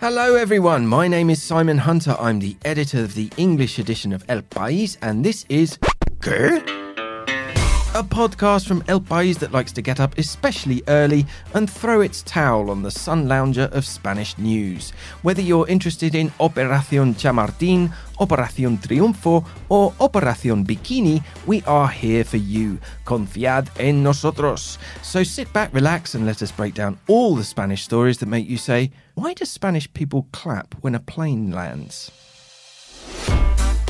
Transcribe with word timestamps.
Hello, 0.00 0.34
everyone. 0.34 0.86
My 0.86 1.08
name 1.08 1.30
is 1.30 1.42
Simon 1.42 1.78
Hunter. 1.78 2.14
I'm 2.20 2.38
the 2.38 2.56
editor 2.62 3.02
of 3.02 3.14
the 3.14 3.30
English 3.38 3.78
edition 3.78 4.12
of 4.12 4.22
El 4.28 4.42
País, 4.42 4.98
and 5.00 5.24
this 5.24 5.46
is. 5.48 5.78
¿Qué? 6.20 6.83
A 7.96 8.02
podcast 8.02 8.66
from 8.66 8.82
El 8.88 9.00
País 9.00 9.38
that 9.38 9.52
likes 9.52 9.70
to 9.70 9.80
get 9.80 10.00
up 10.00 10.18
especially 10.18 10.82
early 10.88 11.24
and 11.54 11.70
throw 11.70 12.00
its 12.00 12.22
towel 12.22 12.68
on 12.68 12.82
the 12.82 12.90
sun 12.90 13.28
lounger 13.28 13.68
of 13.70 13.86
Spanish 13.86 14.36
news. 14.36 14.90
Whether 15.22 15.42
you're 15.42 15.68
interested 15.68 16.16
in 16.16 16.30
Operación 16.40 17.14
Chamartín, 17.14 17.92
Operación 18.18 18.78
Triunfo, 18.78 19.44
or 19.68 19.92
Operación 20.00 20.66
Bikini, 20.66 21.22
we 21.46 21.62
are 21.68 21.86
here 21.86 22.24
for 22.24 22.38
you. 22.38 22.80
Confiad 23.04 23.68
en 23.78 24.02
nosotros. 24.02 24.78
So 25.02 25.22
sit 25.22 25.52
back, 25.52 25.72
relax, 25.72 26.16
and 26.16 26.26
let 26.26 26.42
us 26.42 26.50
break 26.50 26.74
down 26.74 26.98
all 27.06 27.36
the 27.36 27.44
Spanish 27.44 27.84
stories 27.84 28.18
that 28.18 28.26
make 28.26 28.48
you 28.48 28.56
say, 28.56 28.90
why 29.14 29.34
do 29.34 29.44
Spanish 29.44 29.86
people 29.92 30.26
clap 30.32 30.74
when 30.80 30.96
a 30.96 30.98
plane 30.98 31.52
lands? 31.52 32.10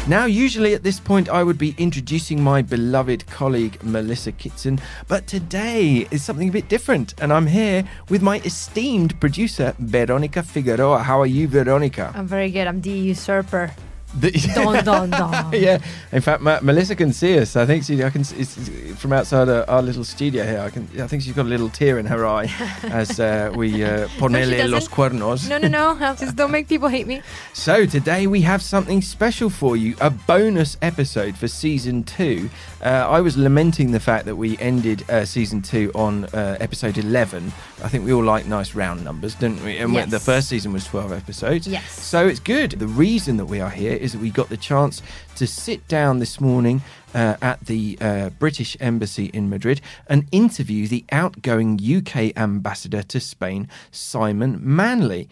Now, 0.07 0.27
usually 0.27 0.75
at 0.75 0.83
this 0.83 1.01
point, 1.01 1.31
I 1.31 1.43
would 1.43 1.57
be 1.57 1.75
introducing 1.79 2.43
my 2.43 2.61
beloved 2.61 3.27
colleague 3.29 3.83
Melissa 3.83 4.33
Kitson, 4.33 4.79
but 5.09 5.27
today 5.27 6.07
is 6.11 6.23
something 6.23 6.51
a 6.51 6.53
bit 6.53 6.69
different, 6.69 7.15
and 7.23 7.33
I'm 7.33 7.47
here 7.47 7.89
with 8.11 8.21
my 8.21 8.39
esteemed 8.41 9.19
producer, 9.19 9.75
Veronica 9.79 10.43
Figueroa. 10.43 10.99
How 10.99 11.23
are 11.23 11.27
you, 11.27 11.49
Veronica? 11.49 12.13
I'm 12.15 12.27
very 12.27 12.51
good. 12.51 12.67
I'm 12.67 12.83
the 12.83 12.91
usurper. 12.91 13.73
Don, 14.55 14.85
don, 14.85 15.11
don. 15.11 15.53
yeah, 15.53 15.79
in 16.13 16.21
fact, 16.21 16.41
Ma- 16.41 16.61
Melissa 16.63 16.95
can 16.95 17.13
see 17.13 17.39
us. 17.39 17.57
I 17.57 17.67
think 17.67 17.85
she, 17.85 18.03
I 18.05 18.11
can, 18.11 18.21
it's, 18.21 18.33
it's 18.33 19.01
from 19.01 19.13
outside 19.13 19.49
our, 19.49 19.69
our 19.69 19.83
little 19.83 20.05
studio 20.05 20.45
here. 20.45 20.61
I 20.61 20.71
can, 20.71 20.89
I 21.01 21.07
think 21.09 21.23
she's 21.23 21.33
got 21.33 21.47
a 21.47 21.49
little 21.49 21.69
tear 21.69 21.99
in 21.99 22.07
her 22.07 22.25
eye 22.27 22.45
as 22.85 23.19
uh, 23.19 23.53
we 23.57 23.83
uh, 23.83 24.07
ponele 24.19 24.69
los 24.71 24.89
cuernos. 24.89 25.49
No, 25.49 25.59
no, 25.59 25.69
no. 25.69 26.15
Just 26.15 26.37
don't 26.37 26.51
make 26.53 26.69
people 26.69 26.89
hate 26.89 27.07
me. 27.07 27.23
So 27.53 27.87
today 27.87 28.27
we 28.27 28.43
have 28.43 28.63
something 28.63 29.03
special 29.03 29.51
for 29.51 29.77
you, 29.77 29.97
a 30.01 30.11
bonus 30.11 30.77
episode 30.81 31.37
for 31.37 31.49
season 31.49 32.05
two. 32.05 32.51
Uh, 32.83 32.89
I 33.09 33.21
was 33.21 33.37
lamenting 33.37 33.91
the 33.93 34.01
fact 34.01 34.27
that 34.27 34.37
we 34.37 34.57
ended 34.59 35.09
uh, 35.11 35.25
season 35.25 35.61
two 35.63 35.91
on 35.95 36.27
uh, 36.27 36.57
episode 36.61 36.99
11. 36.99 37.53
I 37.83 37.89
think 37.89 38.05
we 38.05 38.13
all 38.13 38.23
like 38.23 38.47
nice 38.47 38.75
round 38.75 39.03
numbers, 39.03 39.35
don't 39.35 39.63
we? 39.65 39.79
And 39.79 39.93
when 39.93 40.05
Yes. 40.05 40.11
the 40.11 40.21
first 40.21 40.49
season 40.49 40.73
was 40.73 40.85
12 40.87 41.13
episodes. 41.13 41.67
Yes. 41.67 41.91
So 42.01 42.27
it's 42.27 42.41
good. 42.41 42.73
The 42.73 42.87
reason 42.87 43.37
that 43.39 43.47
we 43.47 43.61
are 43.61 43.71
here 43.71 43.95
is 44.05 44.13
that 44.13 44.21
we 44.21 44.31
got 44.31 44.51
the 44.51 44.57
chance 44.57 45.01
to 45.35 45.47
sit 45.47 45.89
down 45.89 46.19
this 46.19 46.39
morning 46.39 46.83
uh, 47.15 47.37
at 47.41 47.59
the 47.67 47.97
uh, 48.01 48.29
British 48.39 48.77
Embassy 48.79 49.31
in 49.33 49.49
Madrid 49.49 49.81
and 50.09 50.27
interview 50.31 50.87
the 50.87 51.05
outgoing 51.11 51.81
UK 51.83 52.37
ambassador 52.37 53.03
to 53.03 53.19
Spain, 53.19 53.67
Simon 53.91 54.61
Manley. 54.61 55.29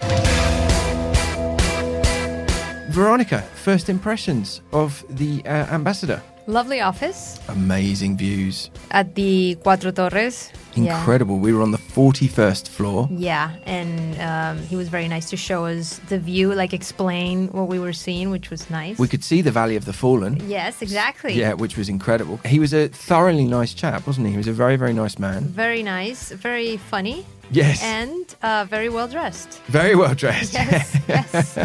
Veronica, 2.88 3.42
first 3.54 3.90
impressions 3.90 4.62
of 4.72 5.04
the 5.08 5.42
uh, 5.44 5.48
ambassador. 5.48 6.22
Lovely 6.46 6.80
office 6.80 7.38
Amazing 7.48 8.16
views. 8.16 8.70
at 8.90 9.14
the 9.14 9.56
Cuatro 9.64 9.94
Torres. 9.94 10.50
Yeah. 10.74 10.98
Incredible. 10.98 11.38
We 11.38 11.52
were 11.52 11.62
on 11.62 11.70
the 11.70 11.78
41st 11.78 12.68
floor. 12.68 13.06
Yeah, 13.12 13.52
and 13.66 14.18
um, 14.20 14.64
he 14.66 14.74
was 14.74 14.88
very 14.88 15.06
nice 15.06 15.28
to 15.30 15.36
show 15.36 15.66
us 15.66 16.00
the 16.08 16.18
view, 16.18 16.52
like 16.54 16.72
explain 16.72 17.48
what 17.48 17.68
we 17.68 17.78
were 17.78 17.92
seeing, 17.92 18.30
which 18.30 18.50
was 18.50 18.68
nice. 18.70 18.98
We 18.98 19.06
could 19.06 19.22
see 19.22 19.42
the 19.42 19.50
Valley 19.52 19.76
of 19.76 19.84
the 19.84 19.92
Fallen. 19.92 20.40
yes, 20.48 20.80
exactly. 20.82 21.34
Yeah, 21.34 21.52
which 21.52 21.76
was 21.76 21.88
incredible. 21.88 22.38
He 22.44 22.58
was 22.58 22.72
a 22.72 22.88
thoroughly 22.88 23.44
nice 23.44 23.74
chap, 23.74 24.06
wasn't 24.06 24.26
he? 24.26 24.32
He 24.32 24.38
was 24.38 24.48
a 24.48 24.52
very, 24.52 24.76
very 24.76 24.94
nice 24.94 25.18
man. 25.18 25.44
Very 25.44 25.82
nice, 25.82 26.30
very 26.32 26.76
funny, 26.78 27.24
Yes. 27.52 27.82
and 27.82 28.34
uh, 28.42 28.66
very 28.68 28.88
well 28.88 29.06
dressed. 29.08 29.60
very 29.66 29.94
well 29.94 30.14
dressed. 30.14 30.54
Yes, 30.54 30.96
yes. 31.06 31.58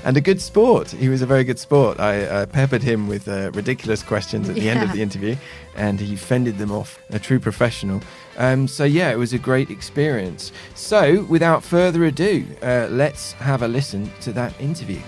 and 0.04 0.16
a 0.16 0.20
good 0.20 0.40
sport. 0.40 0.90
He 0.90 1.08
was 1.08 1.22
a 1.22 1.26
very 1.26 1.44
good 1.44 1.58
sport. 1.58 2.00
I 2.00 2.22
uh, 2.24 2.46
peppered 2.46 2.82
him 2.82 3.06
with 3.08 3.28
uh, 3.28 3.50
ridiculous 3.52 4.02
questions 4.02 4.48
at 4.48 4.54
the 4.54 4.68
end 4.70 4.82
of 4.82 4.92
the 4.92 5.02
interview, 5.02 5.36
and 5.76 6.00
he 6.00 6.16
fended 6.16 6.58
them 6.58 6.72
off. 6.72 6.98
A 7.10 7.18
true 7.18 7.38
professional. 7.38 8.00
Um, 8.38 8.66
so 8.66 8.84
yeah, 8.84 9.10
it 9.10 9.18
was 9.18 9.32
a 9.32 9.38
great 9.38 9.70
experience. 9.70 10.50
So 10.74 11.24
without 11.24 11.62
further 11.62 12.04
ado, 12.04 12.46
uh, 12.62 12.88
let's 12.90 13.32
have 13.32 13.62
a 13.62 13.68
listen 13.68 14.10
to 14.22 14.32
that 14.32 14.58
interview. 14.60 15.00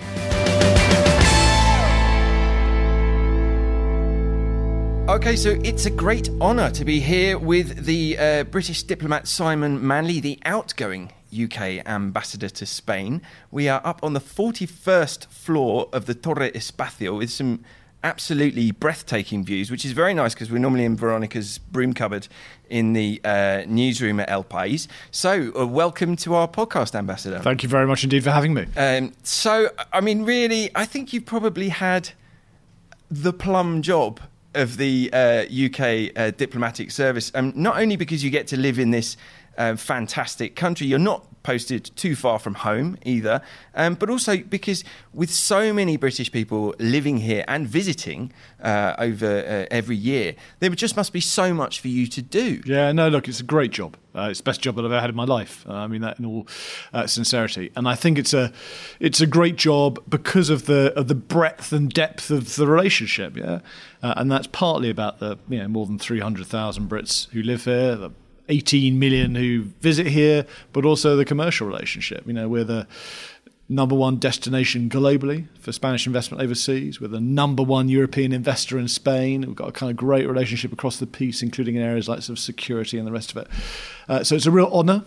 Okay, 5.17 5.35
so 5.35 5.59
it's 5.63 5.87
a 5.87 5.89
great 5.89 6.29
honour 6.39 6.69
to 6.69 6.85
be 6.85 6.99
here 6.99 7.39
with 7.39 7.85
the 7.85 8.15
uh, 8.19 8.43
British 8.43 8.83
diplomat 8.83 9.27
Simon 9.27 9.85
Manley, 9.85 10.19
the 10.19 10.37
outgoing 10.45 11.11
UK 11.33 11.83
ambassador 11.87 12.49
to 12.49 12.67
Spain. 12.67 13.23
We 13.49 13.67
are 13.67 13.81
up 13.83 13.99
on 14.03 14.13
the 14.13 14.19
41st 14.19 15.25
floor 15.25 15.89
of 15.91 16.05
the 16.05 16.13
Torre 16.13 16.51
Espacio 16.51 17.17
with 17.17 17.31
some 17.31 17.63
absolutely 18.03 18.69
breathtaking 18.69 19.43
views, 19.43 19.71
which 19.71 19.85
is 19.85 19.91
very 19.91 20.13
nice 20.13 20.35
because 20.35 20.51
we're 20.51 20.59
normally 20.59 20.85
in 20.85 20.95
Veronica's 20.95 21.57
broom 21.57 21.93
cupboard 21.93 22.27
in 22.69 22.93
the 22.93 23.19
uh, 23.23 23.63
newsroom 23.67 24.19
at 24.19 24.29
El 24.29 24.43
País. 24.43 24.87
So, 25.09 25.51
uh, 25.57 25.65
welcome 25.65 26.15
to 26.17 26.35
our 26.35 26.47
podcast, 26.47 26.93
Ambassador. 26.93 27.39
Thank 27.39 27.63
you 27.63 27.69
very 27.69 27.87
much 27.87 28.03
indeed 28.03 28.23
for 28.23 28.29
having 28.29 28.53
me. 28.53 28.67
Um, 28.77 29.13
so, 29.23 29.71
I 29.91 29.99
mean, 29.99 30.25
really, 30.25 30.69
I 30.75 30.85
think 30.85 31.11
you've 31.11 31.25
probably 31.25 31.69
had 31.69 32.11
the 33.09 33.33
plum 33.33 33.81
job 33.81 34.19
of 34.57 34.77
the 34.77 35.09
uh, 35.13 35.45
UK 35.45 36.11
uh, 36.15 36.31
diplomatic 36.31 36.91
service. 36.91 37.31
Um, 37.35 37.53
not 37.55 37.77
only 37.77 37.95
because 37.95 38.23
you 38.23 38.29
get 38.29 38.47
to 38.47 38.57
live 38.57 38.79
in 38.79 38.91
this 38.91 39.17
uh, 39.57 39.75
fantastic 39.75 40.55
country, 40.55 40.87
you're 40.87 40.99
not 40.99 41.36
posted 41.47 41.89
too 41.95 42.13
far 42.13 42.39
from 42.39 42.55
home 42.55 42.97
either, 43.05 43.41
um, 43.73 43.93
but 43.95 44.09
also 44.09 44.35
because 44.35 44.83
with 45.13 45.31
so 45.31 45.71
many 45.71 45.95
British 45.95 46.29
people 46.29 46.75
living 46.77 47.19
here 47.19 47.45
and 47.47 47.65
visiting 47.65 48.33
uh, 48.61 48.93
over 48.99 49.25
uh, 49.25 49.65
every 49.71 49.95
year, 49.95 50.35
there 50.59 50.69
just 50.71 50.97
must 50.97 51.13
be 51.13 51.21
so 51.21 51.53
much 51.53 51.79
for 51.79 51.87
you 51.87 52.05
to 52.05 52.21
do. 52.21 52.61
Yeah, 52.65 52.91
no, 52.91 53.07
look, 53.07 53.29
it's 53.29 53.39
a 53.39 53.45
great 53.45 53.71
job. 53.71 53.95
Uh, 54.13 54.27
it's 54.29 54.39
the 54.39 54.43
best 54.43 54.59
job 54.59 54.75
that 54.75 54.83
I've 54.83 54.91
ever 54.91 54.99
had 54.99 55.09
in 55.09 55.15
my 55.15 55.23
life. 55.23 55.65
Uh, 55.69 55.75
I 55.75 55.87
mean 55.87 56.01
that 56.01 56.19
in 56.19 56.25
all 56.25 56.47
uh, 56.91 57.07
sincerity, 57.07 57.71
and 57.77 57.87
I 57.87 57.95
think 57.95 58.17
it's 58.17 58.33
a 58.33 58.51
it's 58.99 59.21
a 59.21 59.27
great 59.27 59.55
job 59.55 60.03
because 60.09 60.49
of 60.49 60.65
the 60.65 60.91
of 60.99 61.07
the 61.07 61.15
breadth 61.15 61.71
and 61.71 61.89
depth 61.89 62.29
of 62.29 62.57
the 62.57 62.67
relationship. 62.67 63.37
Yeah, 63.37 63.59
uh, 64.03 64.15
and 64.17 64.29
that's 64.29 64.47
partly 64.47 64.89
about 64.89 65.19
the 65.19 65.37
you 65.47 65.59
know 65.59 65.69
more 65.69 65.85
than 65.85 65.97
three 65.97 66.19
hundred 66.19 66.47
thousand 66.47 66.89
Brits 66.89 67.29
who 67.29 67.41
live 67.41 67.63
here, 67.63 67.95
the 67.95 68.11
18 68.49 68.97
million 68.97 69.35
who 69.35 69.63
visit 69.81 70.07
here, 70.07 70.45
but 70.73 70.85
also 70.85 71.15
the 71.15 71.25
commercial 71.25 71.67
relationship. 71.67 72.25
You 72.25 72.33
know, 72.33 72.47
we're 72.47 72.63
the 72.63 72.87
number 73.69 73.95
one 73.95 74.17
destination 74.17 74.89
globally 74.89 75.47
for 75.59 75.71
Spanish 75.71 76.07
investment 76.07 76.41
overseas. 76.41 77.01
We're 77.01 77.09
the 77.09 77.19
number 77.19 77.63
one 77.63 77.89
European 77.89 78.31
investor 78.31 78.79
in 78.79 78.87
Spain. 78.87 79.41
We've 79.41 79.55
got 79.55 79.69
a 79.69 79.71
kind 79.73 79.89
of 79.89 79.97
great 79.97 80.27
relationship 80.27 80.71
across 80.71 80.97
the 80.97 81.07
piece, 81.07 81.41
including 81.41 81.75
in 81.75 81.81
areas 81.81 82.07
like 82.07 82.21
sort 82.21 82.37
of 82.37 82.39
security 82.39 82.97
and 82.97 83.05
the 83.05 83.11
rest 83.11 83.31
of 83.31 83.37
it. 83.37 83.47
Uh, 84.07 84.23
so 84.23 84.35
it's 84.35 84.45
a 84.45 84.51
real 84.51 84.69
honour 84.71 85.03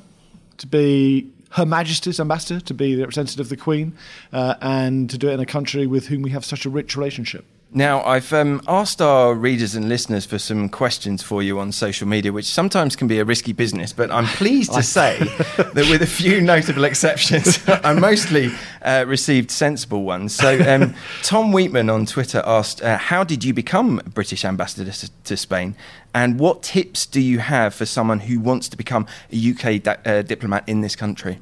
to 0.59 0.67
be 0.67 1.33
Her 1.53 1.65
Majesty's 1.65 2.21
ambassador, 2.21 2.61
to 2.61 2.75
be 2.75 2.95
the 2.95 3.01
representative 3.01 3.41
of 3.41 3.49
the 3.49 3.57
Queen, 3.57 3.95
uh, 4.33 4.57
and 4.61 5.09
to 5.09 5.17
do 5.17 5.29
it 5.29 5.33
in 5.33 5.41
a 5.41 5.47
country 5.47 5.87
with 5.87 6.09
whom 6.09 6.23
we 6.23 6.31
have 6.31 6.45
such 6.45 6.67
a 6.67 6.71
rich 6.71 6.97
relationship. 6.97 7.47
Now, 7.73 8.03
I've 8.03 8.33
um, 8.33 8.61
asked 8.67 9.01
our 9.01 9.33
readers 9.33 9.77
and 9.77 9.89
listeners 9.89 10.27
for 10.27 10.41
some 10.41 10.69
questions 10.69 11.23
for 11.23 11.41
you 11.41 11.61
on 11.61 11.71
social 11.71 12.09
media, 12.09 12.33
which 12.33 12.47
sometimes 12.47 12.97
can 12.97 13.07
be 13.07 13.21
a 13.21 13.25
risky 13.25 13.53
business, 13.53 13.93
but 13.93 14.11
I'm 14.11 14.27
pleased 14.27 14.73
to 14.75 14.83
say 14.99 15.19
that 15.21 15.87
with 15.89 16.03
a 16.03 16.07
few 16.07 16.41
notable 16.41 16.83
exceptions, 16.83 17.61
I 17.69 17.93
mostly 17.95 18.51
uh, 18.83 19.05
received 19.07 19.53
sensible 19.53 20.03
ones. 20.03 20.35
So, 20.35 20.59
um, 20.69 20.97
Tom 21.23 21.53
Wheatman 21.53 21.93
on 21.95 22.07
Twitter 22.07 22.43
asked, 22.45 22.83
uh, 22.83 22.99
How 22.99 23.23
did 23.23 23.45
you 23.45 23.55
become 23.55 24.03
British 24.15 24.45
ambassador 24.45 24.91
to, 24.91 25.11
to 25.25 25.37
Spain? 25.37 25.77
And 26.13 26.41
what 26.41 26.65
tips 26.65 27.07
do 27.07 27.21
you 27.21 27.39
have 27.39 27.73
for 27.73 27.87
someone 27.87 28.19
who 28.19 28.41
wants 28.41 28.69
to 28.71 28.77
become 28.77 29.07
a 29.33 29.51
UK 29.51 29.81
di- 29.81 29.99
uh, 30.05 30.23
diplomat 30.23 30.69
in 30.69 30.81
this 30.81 30.97
country? 30.97 31.39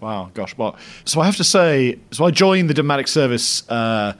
Wow, 0.00 0.30
gosh, 0.32 0.56
well, 0.56 0.76
so 1.04 1.20
I 1.20 1.26
have 1.26 1.36
to 1.36 1.44
say, 1.44 1.98
so 2.10 2.24
I 2.24 2.30
joined 2.30 2.70
the 2.70 2.74
diplomatic 2.74 3.06
service 3.06 3.68
uh, 3.68 4.14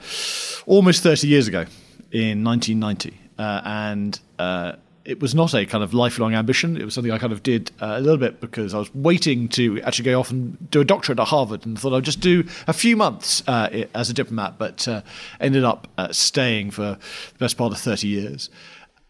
almost 0.67 1.01
30 1.01 1.27
years 1.27 1.47
ago 1.47 1.65
in 2.11 2.43
1990, 2.43 3.19
uh, 3.39 3.61
and 3.65 4.19
uh, 4.37 4.73
it 5.05 5.19
was 5.19 5.33
not 5.33 5.55
a 5.55 5.65
kind 5.65 5.83
of 5.83 5.95
lifelong 5.95 6.35
ambition. 6.35 6.77
It 6.77 6.85
was 6.85 6.93
something 6.93 7.11
I 7.11 7.17
kind 7.17 7.33
of 7.33 7.41
did 7.41 7.71
uh, 7.81 7.95
a 7.97 7.99
little 7.99 8.19
bit 8.19 8.39
because 8.39 8.75
I 8.75 8.77
was 8.77 8.93
waiting 8.93 9.47
to 9.49 9.81
actually 9.81 10.05
go 10.05 10.19
off 10.19 10.29
and 10.29 10.69
do 10.69 10.81
a 10.81 10.85
doctorate 10.85 11.19
at 11.19 11.27
Harvard, 11.29 11.65
and 11.65 11.79
thought 11.79 11.93
I'd 11.93 12.03
just 12.03 12.19
do 12.19 12.43
a 12.67 12.73
few 12.73 12.95
months 12.95 13.41
uh, 13.47 13.85
as 13.95 14.07
a 14.11 14.13
diplomat, 14.13 14.59
but 14.59 14.87
uh, 14.87 15.01
ended 15.39 15.63
up 15.63 15.87
staying 16.11 16.69
for 16.69 16.99
the 17.33 17.39
best 17.39 17.57
part 17.57 17.73
of 17.73 17.79
30 17.79 18.07
years. 18.07 18.51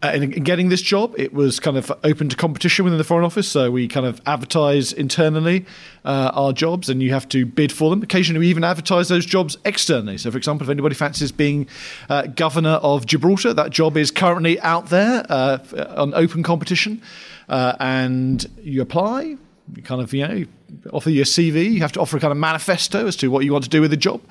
Uh, 0.04 0.12
in, 0.16 0.34
in 0.34 0.44
getting 0.44 0.70
this 0.70 0.82
job, 0.82 1.14
it 1.18 1.32
was 1.32 1.60
kind 1.60 1.78
of 1.78 1.92
open 2.04 2.28
to 2.28 2.36
competition 2.36 2.84
within 2.84 2.98
the 2.98 3.04
Foreign 3.04 3.24
Office. 3.24 3.48
So 3.48 3.70
we 3.70 3.88
kind 3.88 4.06
of 4.06 4.20
advertise 4.26 4.92
internally 4.92 5.66
uh, 6.04 6.32
our 6.34 6.54
jobs, 6.54 6.90
and 6.90 7.04
you 7.04 7.14
have 7.14 7.30
to 7.30 7.46
bid 7.46 7.72
for 7.72 7.92
them. 7.92 8.02
Occasionally, 8.02 8.40
we 8.40 8.48
even 8.48 8.64
advertise 8.64 9.10
those 9.10 9.28
jobs 9.28 9.58
externally. 9.64 10.18
So, 10.18 10.32
for 10.32 10.38
example, 10.38 10.66
if 10.66 10.72
anybody 10.72 10.96
fancies 10.96 11.32
being 11.32 11.68
uh, 12.10 12.24
governor 12.24 12.80
of 12.82 13.06
Gibraltar, 13.06 13.54
that 13.54 13.70
job 13.70 13.96
is 13.96 14.10
currently 14.10 14.60
out 14.62 14.88
there 14.90 15.24
uh, 15.30 15.60
on 15.96 16.16
open 16.16 16.42
competition, 16.42 17.02
uh, 17.50 17.76
and 17.80 18.44
you 18.64 18.82
apply. 18.82 19.38
You 19.76 19.84
kind 19.84 20.02
of, 20.02 20.14
you 20.14 20.28
know, 20.28 20.46
offer 20.92 21.12
your 21.12 21.26
CV. 21.26 21.72
You 21.72 21.82
have 21.82 21.92
to 21.92 22.02
offer 22.02 22.18
a 22.18 22.20
kind 22.20 22.32
of 22.32 22.38
manifesto 22.38 23.06
as 23.06 23.16
to 23.18 23.30
what 23.30 23.46
you 23.46 23.54
want 23.54 23.66
to 23.66 23.70
do 23.70 23.82
with 23.82 23.92
the 23.92 23.98
job, 23.98 24.22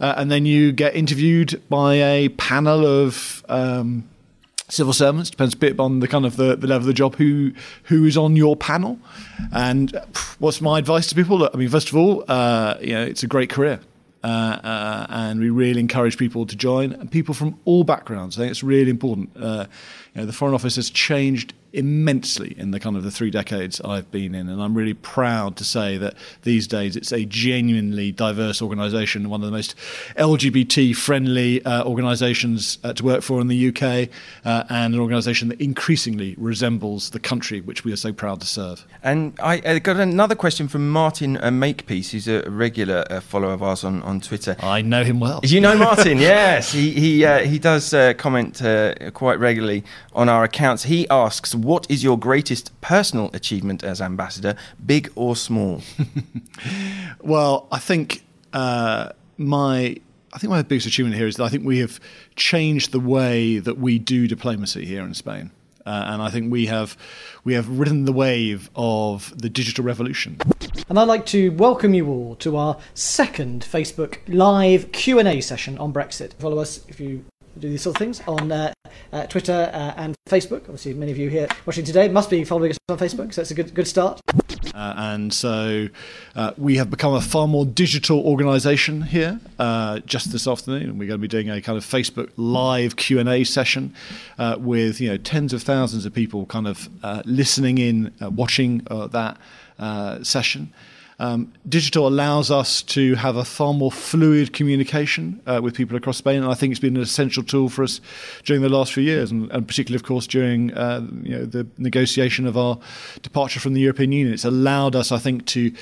uh, 0.00 0.14
and 0.16 0.28
then 0.28 0.44
you 0.44 0.72
get 0.72 0.96
interviewed 0.96 1.62
by 1.68 1.94
a 1.94 2.30
panel 2.30 2.84
of. 2.84 3.44
Um, 3.48 4.08
civil 4.68 4.92
servants 4.92 5.30
depends 5.30 5.54
a 5.54 5.56
bit 5.56 5.78
on 5.78 6.00
the 6.00 6.08
kind 6.08 6.24
of 6.24 6.36
the, 6.36 6.56
the 6.56 6.66
level 6.66 6.82
of 6.82 6.86
the 6.86 6.94
job 6.94 7.16
who 7.16 7.52
who 7.84 8.04
is 8.04 8.16
on 8.16 8.36
your 8.36 8.56
panel. 8.56 8.98
And 9.52 9.98
what's 10.38 10.60
my 10.60 10.78
advice 10.78 11.06
to 11.08 11.14
people? 11.14 11.48
I 11.52 11.56
mean 11.56 11.68
first 11.68 11.88
of 11.88 11.96
all 11.96 12.24
uh, 12.28 12.76
you 12.80 12.94
know 12.94 13.02
it's 13.02 13.22
a 13.22 13.28
great 13.28 13.50
career. 13.50 13.80
Uh, 14.22 14.58
uh, 14.64 15.06
and 15.10 15.38
we 15.38 15.50
really 15.50 15.80
encourage 15.80 16.16
people 16.16 16.46
to 16.46 16.56
join. 16.56 16.92
And 16.94 17.10
people 17.10 17.34
from 17.34 17.60
all 17.66 17.84
backgrounds 17.84 18.38
i 18.38 18.42
think 18.42 18.50
it's 18.50 18.62
really 18.62 18.90
important. 18.90 19.30
Uh, 19.38 19.66
you 20.14 20.20
know, 20.20 20.26
the 20.26 20.32
foreign 20.32 20.54
office 20.54 20.76
has 20.76 20.88
changed 20.88 21.52
immensely 21.74 22.54
in 22.58 22.70
the 22.70 22.80
kind 22.80 22.96
of 22.96 23.02
the 23.02 23.10
three 23.10 23.30
decades 23.30 23.80
I've 23.80 24.10
been 24.10 24.34
in, 24.34 24.48
and 24.48 24.62
I'm 24.62 24.74
really 24.74 24.94
proud 24.94 25.56
to 25.56 25.64
say 25.64 25.96
that 25.98 26.14
these 26.42 26.66
days 26.66 26.96
it's 26.96 27.12
a 27.12 27.24
genuinely 27.24 28.12
diverse 28.12 28.62
organisation, 28.62 29.28
one 29.28 29.42
of 29.42 29.46
the 29.46 29.52
most 29.52 29.74
LGBT-friendly 30.16 31.64
uh, 31.64 31.84
organisations 31.84 32.78
uh, 32.84 32.92
to 32.92 33.04
work 33.04 33.22
for 33.22 33.40
in 33.40 33.48
the 33.48 33.68
UK, 33.68 34.08
uh, 34.44 34.64
and 34.68 34.94
an 34.94 35.00
organisation 35.00 35.48
that 35.48 35.60
increasingly 35.60 36.34
resembles 36.38 37.10
the 37.10 37.20
country 37.20 37.60
which 37.60 37.84
we 37.84 37.92
are 37.92 37.96
so 37.96 38.12
proud 38.12 38.40
to 38.40 38.46
serve. 38.46 38.84
And 39.02 39.34
I 39.42 39.58
uh, 39.60 39.78
got 39.78 39.96
another 39.96 40.34
question 40.34 40.68
from 40.68 40.90
Martin 40.90 41.36
uh, 41.36 41.50
Makepeace, 41.50 42.12
who's 42.12 42.28
a 42.28 42.48
regular 42.48 43.04
uh, 43.10 43.20
follower 43.20 43.52
of 43.52 43.62
ours 43.62 43.84
on, 43.84 44.02
on 44.02 44.20
Twitter. 44.20 44.56
I 44.60 44.82
know 44.82 45.04
him 45.04 45.20
well. 45.20 45.40
Do 45.40 45.54
you 45.54 45.60
know 45.60 45.76
Martin, 45.76 46.18
yes. 46.18 46.72
He 46.72 46.90
he 46.92 47.24
uh, 47.24 47.40
he 47.40 47.58
does 47.58 47.92
uh, 47.92 48.14
comment 48.14 48.62
uh, 48.62 49.10
quite 49.12 49.38
regularly 49.38 49.84
on 50.12 50.28
our 50.28 50.44
accounts. 50.44 50.84
He 50.84 51.08
asks, 51.08 51.54
"What 51.64 51.90
is 51.90 52.04
your 52.04 52.18
greatest 52.18 52.78
personal 52.80 53.30
achievement 53.32 53.82
as 53.82 54.00
ambassador, 54.00 54.56
big 54.84 55.10
or 55.14 55.36
small?" 55.36 55.82
Well, 57.20 57.66
I 57.72 57.78
think 57.78 58.22
uh, 58.52 59.10
my 59.38 59.96
I 60.34 60.38
think 60.38 60.50
my 60.50 60.62
biggest 60.62 60.86
achievement 60.86 61.16
here 61.16 61.26
is 61.26 61.36
that 61.36 61.44
I 61.44 61.48
think 61.48 61.64
we 61.64 61.78
have 61.78 62.00
changed 62.36 62.92
the 62.92 63.00
way 63.00 63.58
that 63.60 63.78
we 63.78 63.98
do 63.98 64.26
diplomacy 64.26 64.84
here 64.84 65.02
in 65.02 65.14
Spain. 65.14 65.50
Uh, 65.86 66.04
and 66.06 66.22
I 66.22 66.30
think 66.30 66.50
we 66.50 66.66
have 66.66 66.96
we 67.44 67.54
have 67.54 67.68
ridden 67.68 68.04
the 68.04 68.12
wave 68.12 68.70
of 68.74 69.32
the 69.36 69.48
digital 69.48 69.84
revolution. 69.84 70.38
And 70.88 70.98
I'd 70.98 71.08
like 71.08 71.24
to 71.26 71.50
welcome 71.50 71.94
you 71.94 72.08
all 72.08 72.36
to 72.36 72.56
our 72.56 72.78
second 72.94 73.62
Facebook 73.70 74.18
live 74.26 74.92
Q&A 74.92 75.40
session 75.40 75.78
on 75.78 75.92
Brexit. 75.92 76.32
Follow 76.34 76.58
us 76.58 76.84
if 76.88 77.00
you 77.00 77.24
do 77.58 77.68
these 77.70 77.82
sort 77.82 77.96
of 77.96 77.98
things 77.98 78.20
on 78.26 78.50
uh, 78.50 78.72
uh, 79.12 79.26
Twitter 79.26 79.70
uh, 79.72 79.94
and 79.96 80.14
Facebook. 80.28 80.62
Obviously, 80.62 80.94
many 80.94 81.12
of 81.12 81.18
you 81.18 81.28
here 81.28 81.48
watching 81.66 81.84
today 81.84 82.08
must 82.08 82.30
be 82.30 82.44
following 82.44 82.70
us 82.70 82.78
on 82.88 82.98
Facebook, 82.98 83.32
so 83.32 83.42
it's 83.42 83.50
a 83.50 83.54
good 83.54 83.74
good 83.74 83.86
start. 83.86 84.20
Uh, 84.74 84.94
and 84.96 85.32
so 85.32 85.88
uh, 86.34 86.52
we 86.56 86.76
have 86.76 86.90
become 86.90 87.14
a 87.14 87.20
far 87.20 87.46
more 87.46 87.64
digital 87.64 88.20
organisation 88.26 89.02
here. 89.02 89.38
Uh, 89.58 90.00
just 90.00 90.32
this 90.32 90.48
afternoon, 90.48 90.90
And 90.90 90.98
we're 90.98 91.06
going 91.06 91.20
to 91.20 91.22
be 91.22 91.28
doing 91.28 91.48
a 91.48 91.60
kind 91.60 91.78
of 91.78 91.84
Facebook 91.84 92.30
live 92.36 92.96
Q 92.96 93.20
and 93.20 93.28
A 93.28 93.44
session 93.44 93.94
with 94.58 95.00
you 95.00 95.08
know 95.08 95.16
tens 95.16 95.52
of 95.52 95.62
thousands 95.62 96.06
of 96.06 96.12
people 96.12 96.46
kind 96.46 96.66
of 96.66 96.88
listening 97.24 97.78
in, 97.78 98.12
watching 98.20 98.78
that 98.88 99.38
session. 100.22 100.72
Um, 101.18 101.52
digital 101.68 102.08
allows 102.08 102.50
us 102.50 102.82
to 102.82 103.14
have 103.14 103.36
a 103.36 103.44
far 103.44 103.72
more 103.72 103.92
fluid 103.92 104.52
communication 104.52 105.40
uh, 105.46 105.60
with 105.62 105.74
people 105.74 105.96
across 105.96 106.16
Spain, 106.16 106.42
and 106.42 106.50
I 106.50 106.54
think 106.54 106.72
it's 106.72 106.80
been 106.80 106.96
an 106.96 107.02
essential 107.02 107.42
tool 107.42 107.68
for 107.68 107.84
us 107.84 108.00
during 108.44 108.62
the 108.62 108.68
last 108.68 108.92
few 108.92 109.04
years, 109.04 109.30
and, 109.30 109.50
and 109.52 109.66
particularly, 109.66 109.96
of 109.96 110.04
course, 110.04 110.26
during 110.26 110.72
uh, 110.74 111.06
you 111.22 111.38
know 111.38 111.44
the 111.44 111.66
negotiation 111.78 112.46
of 112.46 112.56
our 112.56 112.78
departure 113.22 113.60
from 113.60 113.74
the 113.74 113.80
European 113.80 114.12
Union. 114.12 114.34
It's 114.34 114.44
allowed 114.44 114.96
us, 114.96 115.12
I 115.12 115.18
think, 115.18 115.46
to 115.46 115.72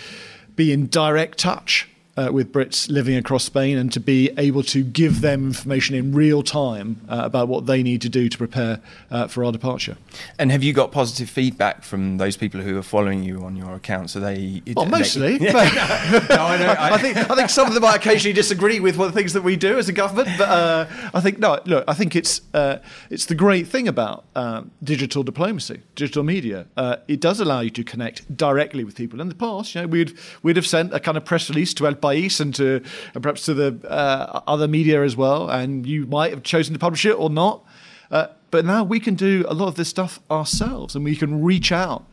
be 0.54 0.72
in 0.72 0.88
direct 0.88 1.38
touch 1.38 1.88
uh, 2.16 2.28
with 2.32 2.52
Brits 2.52 2.90
living 2.90 3.16
across 3.16 3.44
Spain 3.44 3.78
and 3.78 3.90
to 3.92 4.00
be 4.00 4.30
able 4.36 4.62
to 4.64 4.82
give 4.84 5.20
them 5.22 5.46
information 5.46 5.94
in 5.94 6.12
real 6.14 6.42
time 6.42 7.00
uh, 7.08 7.22
about 7.24 7.48
what 7.48 7.66
they 7.66 7.82
need 7.82 8.02
to 8.02 8.08
do 8.08 8.28
to 8.28 8.36
prepare 8.36 8.80
uh, 9.10 9.26
for 9.28 9.44
our 9.44 9.52
departure. 9.52 9.96
and 10.38 10.52
have 10.52 10.62
you 10.62 10.72
got 10.72 10.92
positive 10.92 11.30
feedback 11.30 11.82
from 11.82 12.18
those 12.18 12.36
people 12.36 12.60
who 12.60 12.76
are 12.76 12.82
following 12.82 13.22
you 13.22 13.42
on 13.44 13.56
your 13.56 13.74
accounts? 13.74 14.14
Are 14.16 14.20
they? 14.20 14.62
Well, 14.76 14.84
they- 14.84 14.90
mostly. 14.90 15.38
Yeah. 15.38 15.52
but- 16.12 16.28
No, 16.36 16.44
I 16.44 16.58
know, 16.58 16.66
I- 16.66 16.90
I 16.94 16.98
think 16.98 17.16
I 17.16 17.34
think 17.34 17.48
some 17.50 17.66
of 17.66 17.74
them 17.74 17.82
might 17.82 17.96
occasionally 17.96 18.34
disagree 18.34 18.78
with 18.80 18.96
one 18.98 19.08
of 19.08 19.14
the 19.14 19.18
things 19.18 19.32
that 19.32 19.42
we 19.42 19.56
do 19.56 19.78
as 19.78 19.88
a 19.88 19.92
government, 19.92 20.28
but 20.36 20.48
uh, 20.48 20.86
I 21.14 21.20
think 21.20 21.38
no. 21.38 21.60
Look, 21.64 21.84
I 21.88 21.94
think 21.94 22.14
it's 22.14 22.42
uh, 22.52 22.78
it's 23.10 23.24
the 23.26 23.34
great 23.34 23.66
thing 23.68 23.88
about 23.88 24.24
um, 24.36 24.70
digital 24.82 25.22
diplomacy, 25.22 25.80
digital 25.96 26.22
media. 26.24 26.66
Uh, 26.76 26.96
it 27.08 27.20
does 27.20 27.40
allow 27.40 27.60
you 27.60 27.70
to 27.70 27.84
connect 27.84 28.36
directly 28.36 28.84
with 28.84 28.94
people. 28.96 29.20
In 29.20 29.28
the 29.28 29.34
past, 29.34 29.74
you 29.74 29.80
know, 29.80 29.86
we'd 29.86 30.12
we'd 30.42 30.56
have 30.56 30.66
sent 30.66 30.92
a 30.92 31.00
kind 31.00 31.16
of 31.16 31.24
press 31.24 31.48
release 31.48 31.72
to 31.74 31.86
El 31.86 31.94
País 32.02 32.40
and 32.40 32.54
to 32.56 32.82
and 33.14 33.22
perhaps 33.22 33.44
to 33.46 33.54
the 33.54 33.80
uh, 33.88 34.42
other 34.46 34.68
media 34.68 35.02
as 35.02 35.16
well, 35.16 35.48
and 35.48 35.86
you 35.86 36.06
might 36.06 36.32
have 36.32 36.42
chosen 36.42 36.74
to 36.74 36.78
publish 36.78 37.06
it 37.06 37.12
or 37.12 37.30
not. 37.30 37.64
Uh, 38.10 38.26
but 38.50 38.66
now 38.66 38.84
we 38.84 39.00
can 39.00 39.14
do 39.14 39.44
a 39.48 39.54
lot 39.54 39.68
of 39.68 39.76
this 39.76 39.88
stuff 39.88 40.20
ourselves, 40.30 40.94
and 40.94 41.04
we 41.04 41.16
can 41.16 41.42
reach 41.42 41.72
out 41.72 42.04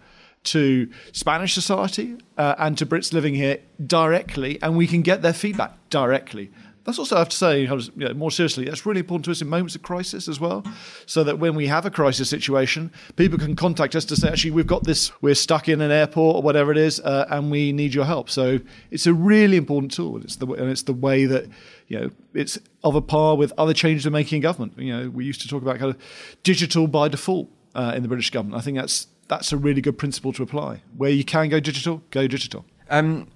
to 0.44 0.89
Spanish 1.12 1.53
society 1.53 2.18
uh, 2.38 2.56
and 2.57 2.77
to 2.77 2.86
Brits 2.86 3.12
living 3.12 3.36
here 3.36 3.59
directly, 3.86 4.57
and 4.62 4.77
we 4.77 4.88
can 4.88 5.01
get 5.01 5.21
their 5.21 5.33
feedback 5.33 5.74
directly. 5.89 6.50
That's 6.89 6.97
also, 6.97 7.18
I 7.18 7.19
have 7.19 7.30
to 7.30 7.38
say, 7.38 7.68
more 8.15 8.31
seriously, 8.31 8.65
that's 8.65 8.83
really 8.83 9.01
important 9.01 9.25
to 9.25 9.31
us 9.31 9.44
in 9.44 9.47
moments 9.47 9.75
of 9.75 9.83
crisis 9.83 10.27
as 10.27 10.39
well. 10.39 10.65
So 11.06 11.24
that 11.24 11.38
when 11.38 11.53
we 11.53 11.68
have 11.68 11.86
a 11.86 11.91
crisis 11.91 12.27
situation, 12.31 12.91
people 13.15 13.38
can 13.38 13.56
contact 13.56 13.95
us 13.95 14.06
to 14.06 14.15
say, 14.15 14.27
actually, 14.27 14.50
we've 14.50 14.65
got 14.65 14.86
this, 14.86 15.12
we're 15.21 15.36
stuck 15.36 15.69
in 15.69 15.81
an 15.81 15.91
airport 15.91 16.38
or 16.38 16.41
whatever 16.41 16.71
it 16.71 16.80
is, 16.80 17.00
uh, 17.01 17.27
and 17.30 17.51
we 17.51 17.71
need 17.74 17.94
your 17.94 18.06
help. 18.06 18.27
So 18.27 18.59
it's 18.89 19.06
a 19.06 19.13
really 19.13 19.56
important 19.56 19.91
tool. 19.91 20.18
It's 20.18 20.38
the, 20.38 20.47
and 20.47 20.71
it's 20.71 20.81
the 20.81 20.94
way 20.94 21.27
that, 21.27 21.47
you 21.89 22.00
know, 22.00 22.09
it's 22.33 22.57
of 22.83 22.95
a 22.95 23.01
par 23.01 23.38
with 23.38 23.53
other 23.56 23.75
changes 23.75 24.06
we're 24.06 24.12
making 24.12 24.38
in 24.38 24.42
government. 24.42 24.74
You 24.80 24.97
know, 24.97 25.09
we 25.12 25.25
used 25.25 25.42
to 25.42 25.47
talk 25.47 25.62
about 25.62 25.77
kind 25.77 25.94
of 25.94 26.01
digital 26.42 26.88
by 26.88 27.07
default 27.07 27.51
uh, 27.75 27.94
in 27.95 28.01
the 28.01 28.09
British 28.09 28.31
government. 28.31 28.59
I 28.59 28.63
think 28.63 28.77
that's 28.77 29.06
that's 29.27 29.51
a 29.51 29.57
really 29.57 29.81
good 29.81 30.00
principle 30.00 30.33
to 30.33 30.42
apply. 30.42 30.81
Where 30.97 31.12
you 31.12 31.24
can 31.24 31.50
go 31.50 31.59
digital, 31.59 32.01
go 32.09 32.25
digital. 32.25 32.65
Um, 32.89 33.27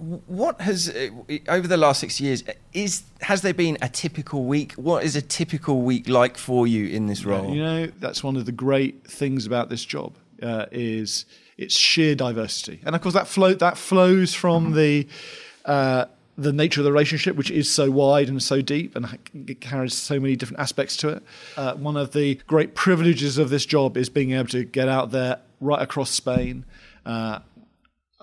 what 0.00 0.60
has 0.62 0.88
uh, 0.88 1.10
over 1.48 1.68
the 1.68 1.76
last 1.76 2.00
six 2.00 2.20
years 2.20 2.42
is 2.72 3.02
has 3.20 3.42
there 3.42 3.52
been 3.52 3.76
a 3.82 3.88
typical 3.88 4.44
week? 4.44 4.72
What 4.72 5.04
is 5.04 5.14
a 5.14 5.22
typical 5.22 5.82
week 5.82 6.08
like 6.08 6.38
for 6.38 6.66
you 6.66 6.86
in 6.88 7.06
this 7.06 7.24
role? 7.24 7.54
You 7.54 7.62
know, 7.62 7.86
that's 7.98 8.24
one 8.24 8.36
of 8.36 8.46
the 8.46 8.52
great 8.52 9.06
things 9.06 9.44
about 9.46 9.68
this 9.68 9.84
job 9.84 10.14
uh, 10.42 10.66
is 10.72 11.26
its 11.58 11.76
sheer 11.76 12.14
diversity, 12.14 12.80
and 12.84 12.96
of 12.96 13.02
course 13.02 13.14
that 13.14 13.28
flow 13.28 13.54
that 13.54 13.76
flows 13.76 14.34
from 14.34 14.72
the. 14.72 15.06
Uh, 15.64 16.06
the 16.38 16.52
nature 16.54 16.80
of 16.80 16.86
the 16.86 16.92
relationship, 16.92 17.36
which 17.36 17.50
is 17.50 17.70
so 17.70 17.90
wide 17.90 18.30
and 18.30 18.42
so 18.42 18.62
deep, 18.62 18.96
and 18.96 19.06
it 19.46 19.60
carries 19.60 19.92
so 19.92 20.18
many 20.18 20.36
different 20.36 20.58
aspects 20.58 20.96
to 20.96 21.10
it. 21.10 21.22
Uh, 21.54 21.74
one 21.74 21.98
of 21.98 22.12
the 22.12 22.36
great 22.46 22.74
privileges 22.74 23.36
of 23.36 23.50
this 23.50 23.66
job 23.66 23.94
is 23.94 24.08
being 24.08 24.32
able 24.32 24.48
to 24.48 24.64
get 24.64 24.88
out 24.88 25.10
there 25.10 25.38
right 25.60 25.82
across 25.82 26.08
Spain. 26.08 26.64
Uh, 27.04 27.40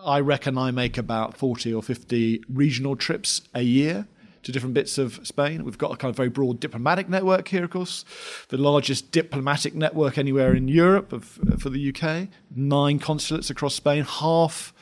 I 0.08 0.22
reckon 0.22 0.58
I 0.58 0.72
make 0.72 0.98
about 0.98 1.36
40 1.36 1.74
or 1.74 1.84
50 1.84 2.42
regional 2.48 2.96
trips 2.96 3.42
a 3.54 3.62
year 3.62 4.08
to 4.44 4.54
different 4.54 4.74
bits 4.74 4.98
of 4.98 5.20
Spain. 5.28 5.66
We've 5.66 5.78
got 5.78 5.92
a 5.92 5.98
kind 5.98 6.10
of 6.10 6.16
very 6.16 6.30
broad 6.30 6.62
diplomatic 6.62 7.10
network 7.10 7.50
here, 7.50 7.66
of 7.66 7.72
course, 7.72 8.06
the 8.48 8.58
largest 8.58 9.12
diplomatic 9.12 9.76
network 9.76 10.18
anywhere 10.18 10.56
in 10.56 10.70
Europe 10.70 11.12
of, 11.12 11.38
for 11.60 11.70
the 11.70 11.94
UK. 11.94 12.30
Nine 12.56 13.00
consulates 13.00 13.50
across 13.50 13.76
Spain. 13.76 14.06
Half 14.06 14.74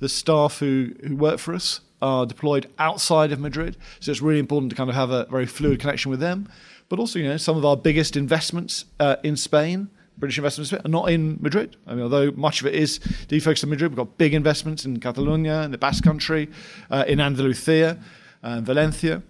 the 0.00 0.08
staff 0.08 0.58
who, 0.58 0.94
who 1.06 1.14
work 1.14 1.38
for 1.38 1.54
us 1.54 1.80
are 2.02 2.26
deployed 2.26 2.68
outside 2.80 3.30
of 3.30 3.38
Madrid. 3.38 3.76
So 4.00 4.10
it's 4.10 4.20
really 4.20 4.40
important 4.40 4.70
to 4.70 4.76
kind 4.76 4.90
of 4.90 4.96
have 4.96 5.10
a 5.10 5.26
very 5.30 5.46
fluid 5.46 5.78
connection 5.78 6.10
with 6.10 6.18
them. 6.18 6.48
But 6.88 6.98
also, 6.98 7.20
you 7.20 7.28
know, 7.28 7.36
some 7.36 7.56
of 7.56 7.64
our 7.64 7.76
biggest 7.76 8.16
investments 8.16 8.86
uh, 8.98 9.16
in 9.22 9.36
Spain. 9.36 9.90
British 10.22 10.38
investments 10.38 10.72
not 10.86 11.10
in 11.10 11.36
Madrid. 11.40 11.74
I 11.84 11.94
mean, 11.94 12.04
although 12.04 12.30
much 12.30 12.60
of 12.60 12.68
it 12.68 12.76
is 12.76 13.00
defocused 13.26 13.64
in 13.64 13.70
Madrid, 13.70 13.90
we've 13.90 13.96
got 13.96 14.18
big 14.18 14.34
investments 14.34 14.84
in 14.84 15.00
Catalonia, 15.00 15.62
in 15.62 15.72
the 15.72 15.78
Basque 15.78 16.04
Country, 16.04 16.48
uh, 16.92 17.04
in 17.08 17.18
Andalusia, 17.18 17.98
uh, 18.44 18.60
Valencia. 18.60 19.24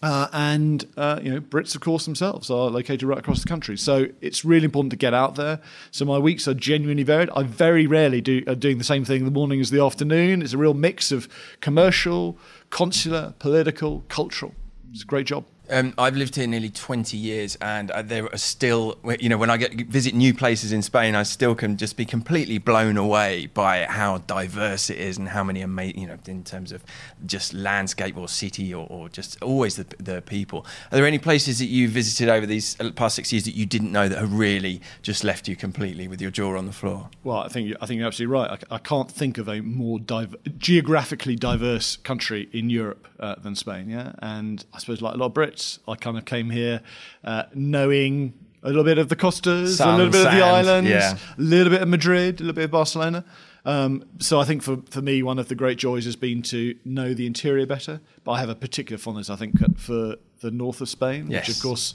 Uh, 0.00 0.28
and 0.32 0.86
uh, 0.96 1.18
you 1.20 1.32
know, 1.32 1.40
Brits, 1.40 1.74
of 1.74 1.80
course, 1.80 2.04
themselves 2.04 2.50
are 2.50 2.70
located 2.70 3.02
right 3.02 3.18
across 3.18 3.42
the 3.42 3.48
country. 3.48 3.76
So 3.76 4.06
it's 4.20 4.44
really 4.44 4.66
important 4.66 4.92
to 4.92 4.96
get 4.96 5.12
out 5.12 5.34
there. 5.34 5.60
So 5.90 6.04
my 6.04 6.18
weeks 6.18 6.46
are 6.46 6.54
genuinely 6.54 7.02
varied. 7.02 7.28
I 7.34 7.42
very 7.42 7.88
rarely 7.88 8.20
do 8.20 8.44
are 8.46 8.54
doing 8.54 8.78
the 8.78 8.84
same 8.84 9.04
thing 9.04 9.18
in 9.18 9.24
the 9.24 9.32
morning 9.32 9.60
as 9.60 9.70
the 9.70 9.82
afternoon. 9.82 10.40
It's 10.40 10.52
a 10.52 10.58
real 10.58 10.74
mix 10.74 11.10
of 11.10 11.28
commercial, 11.60 12.38
consular, 12.70 13.34
political, 13.40 14.04
cultural. 14.08 14.54
It's 14.92 15.02
a 15.02 15.06
great 15.06 15.26
job. 15.26 15.46
Um, 15.72 15.94
I've 15.96 16.16
lived 16.16 16.36
here 16.36 16.46
nearly 16.46 16.68
20 16.68 17.16
years, 17.16 17.56
and 17.62 17.90
uh, 17.90 18.02
there 18.02 18.30
are 18.30 18.36
still, 18.36 18.98
you 19.18 19.30
know, 19.30 19.38
when 19.38 19.48
I 19.48 19.56
get 19.56 19.72
visit 19.86 20.12
new 20.14 20.34
places 20.34 20.70
in 20.70 20.82
Spain, 20.82 21.14
I 21.14 21.22
still 21.22 21.54
can 21.54 21.78
just 21.78 21.96
be 21.96 22.04
completely 22.04 22.58
blown 22.58 22.98
away 22.98 23.46
by 23.46 23.86
how 23.86 24.18
diverse 24.18 24.90
it 24.90 24.98
is 24.98 25.16
and 25.16 25.30
how 25.30 25.42
many 25.42 25.62
amazing, 25.62 25.98
you 25.98 26.06
know, 26.08 26.18
in 26.26 26.44
terms 26.44 26.72
of 26.72 26.84
just 27.24 27.54
landscape 27.54 28.18
or 28.18 28.28
city 28.28 28.74
or, 28.74 28.86
or 28.90 29.08
just 29.08 29.42
always 29.42 29.76
the, 29.76 29.86
the 29.98 30.20
people. 30.20 30.66
Are 30.90 30.96
there 30.96 31.06
any 31.06 31.18
places 31.18 31.58
that 31.60 31.66
you 31.66 31.88
visited 31.88 32.28
over 32.28 32.44
these 32.44 32.78
uh, 32.78 32.90
past 32.90 33.16
six 33.16 33.32
years 33.32 33.44
that 33.44 33.54
you 33.54 33.64
didn't 33.64 33.92
know 33.92 34.08
that 34.08 34.18
have 34.18 34.34
really 34.34 34.82
just 35.00 35.24
left 35.24 35.48
you 35.48 35.56
completely 35.56 36.06
with 36.06 36.20
your 36.20 36.30
jaw 36.30 36.58
on 36.58 36.66
the 36.66 36.72
floor? 36.72 37.08
Well, 37.24 37.38
I 37.38 37.48
think 37.48 37.74
I 37.80 37.86
think 37.86 37.96
you're 37.96 38.08
absolutely 38.08 38.34
right. 38.34 38.62
I, 38.70 38.74
I 38.74 38.78
can't 38.78 39.10
think 39.10 39.38
of 39.38 39.48
a 39.48 39.62
more 39.62 39.98
div- 39.98 40.36
geographically 40.58 41.34
diverse 41.34 41.96
country 41.96 42.50
in 42.52 42.68
Europe 42.68 43.08
uh, 43.18 43.36
than 43.36 43.54
Spain. 43.54 43.88
Yeah, 43.88 44.12
and 44.18 44.62
I 44.74 44.78
suppose 44.78 45.00
like 45.00 45.14
a 45.14 45.16
lot 45.16 45.26
of 45.26 45.32
Brits, 45.34 45.61
I 45.88 45.94
kind 45.96 46.16
of 46.18 46.24
came 46.24 46.50
here 46.50 46.80
uh, 47.24 47.44
knowing 47.54 48.34
a 48.62 48.68
little 48.68 48.84
bit 48.84 48.98
of 48.98 49.08
the 49.08 49.16
Costas, 49.16 49.78
Sun, 49.78 49.94
a 49.94 49.96
little 49.96 50.12
bit 50.12 50.22
sand, 50.22 50.28
of 50.28 50.40
the 50.40 50.44
islands, 50.44 50.90
yeah. 50.90 51.16
a 51.36 51.40
little 51.40 51.70
bit 51.72 51.82
of 51.82 51.88
Madrid, 51.88 52.40
a 52.40 52.44
little 52.44 52.54
bit 52.54 52.64
of 52.64 52.70
Barcelona. 52.70 53.24
Um, 53.64 54.04
so 54.18 54.40
I 54.40 54.44
think 54.44 54.62
for, 54.62 54.78
for 54.90 55.02
me, 55.02 55.22
one 55.22 55.38
of 55.38 55.48
the 55.48 55.54
great 55.54 55.78
joys 55.78 56.04
has 56.04 56.16
been 56.16 56.42
to 56.42 56.74
know 56.84 57.14
the 57.14 57.26
interior 57.26 57.66
better. 57.66 58.00
But 58.24 58.32
I 58.32 58.40
have 58.40 58.48
a 58.48 58.54
particular 58.54 58.98
fondness, 58.98 59.30
I 59.30 59.36
think, 59.36 59.54
for 59.78 60.16
the 60.40 60.50
north 60.50 60.80
of 60.80 60.88
Spain, 60.88 61.28
Yes. 61.30 61.46
which 61.48 61.56
of 61.56 61.62
course 61.62 61.94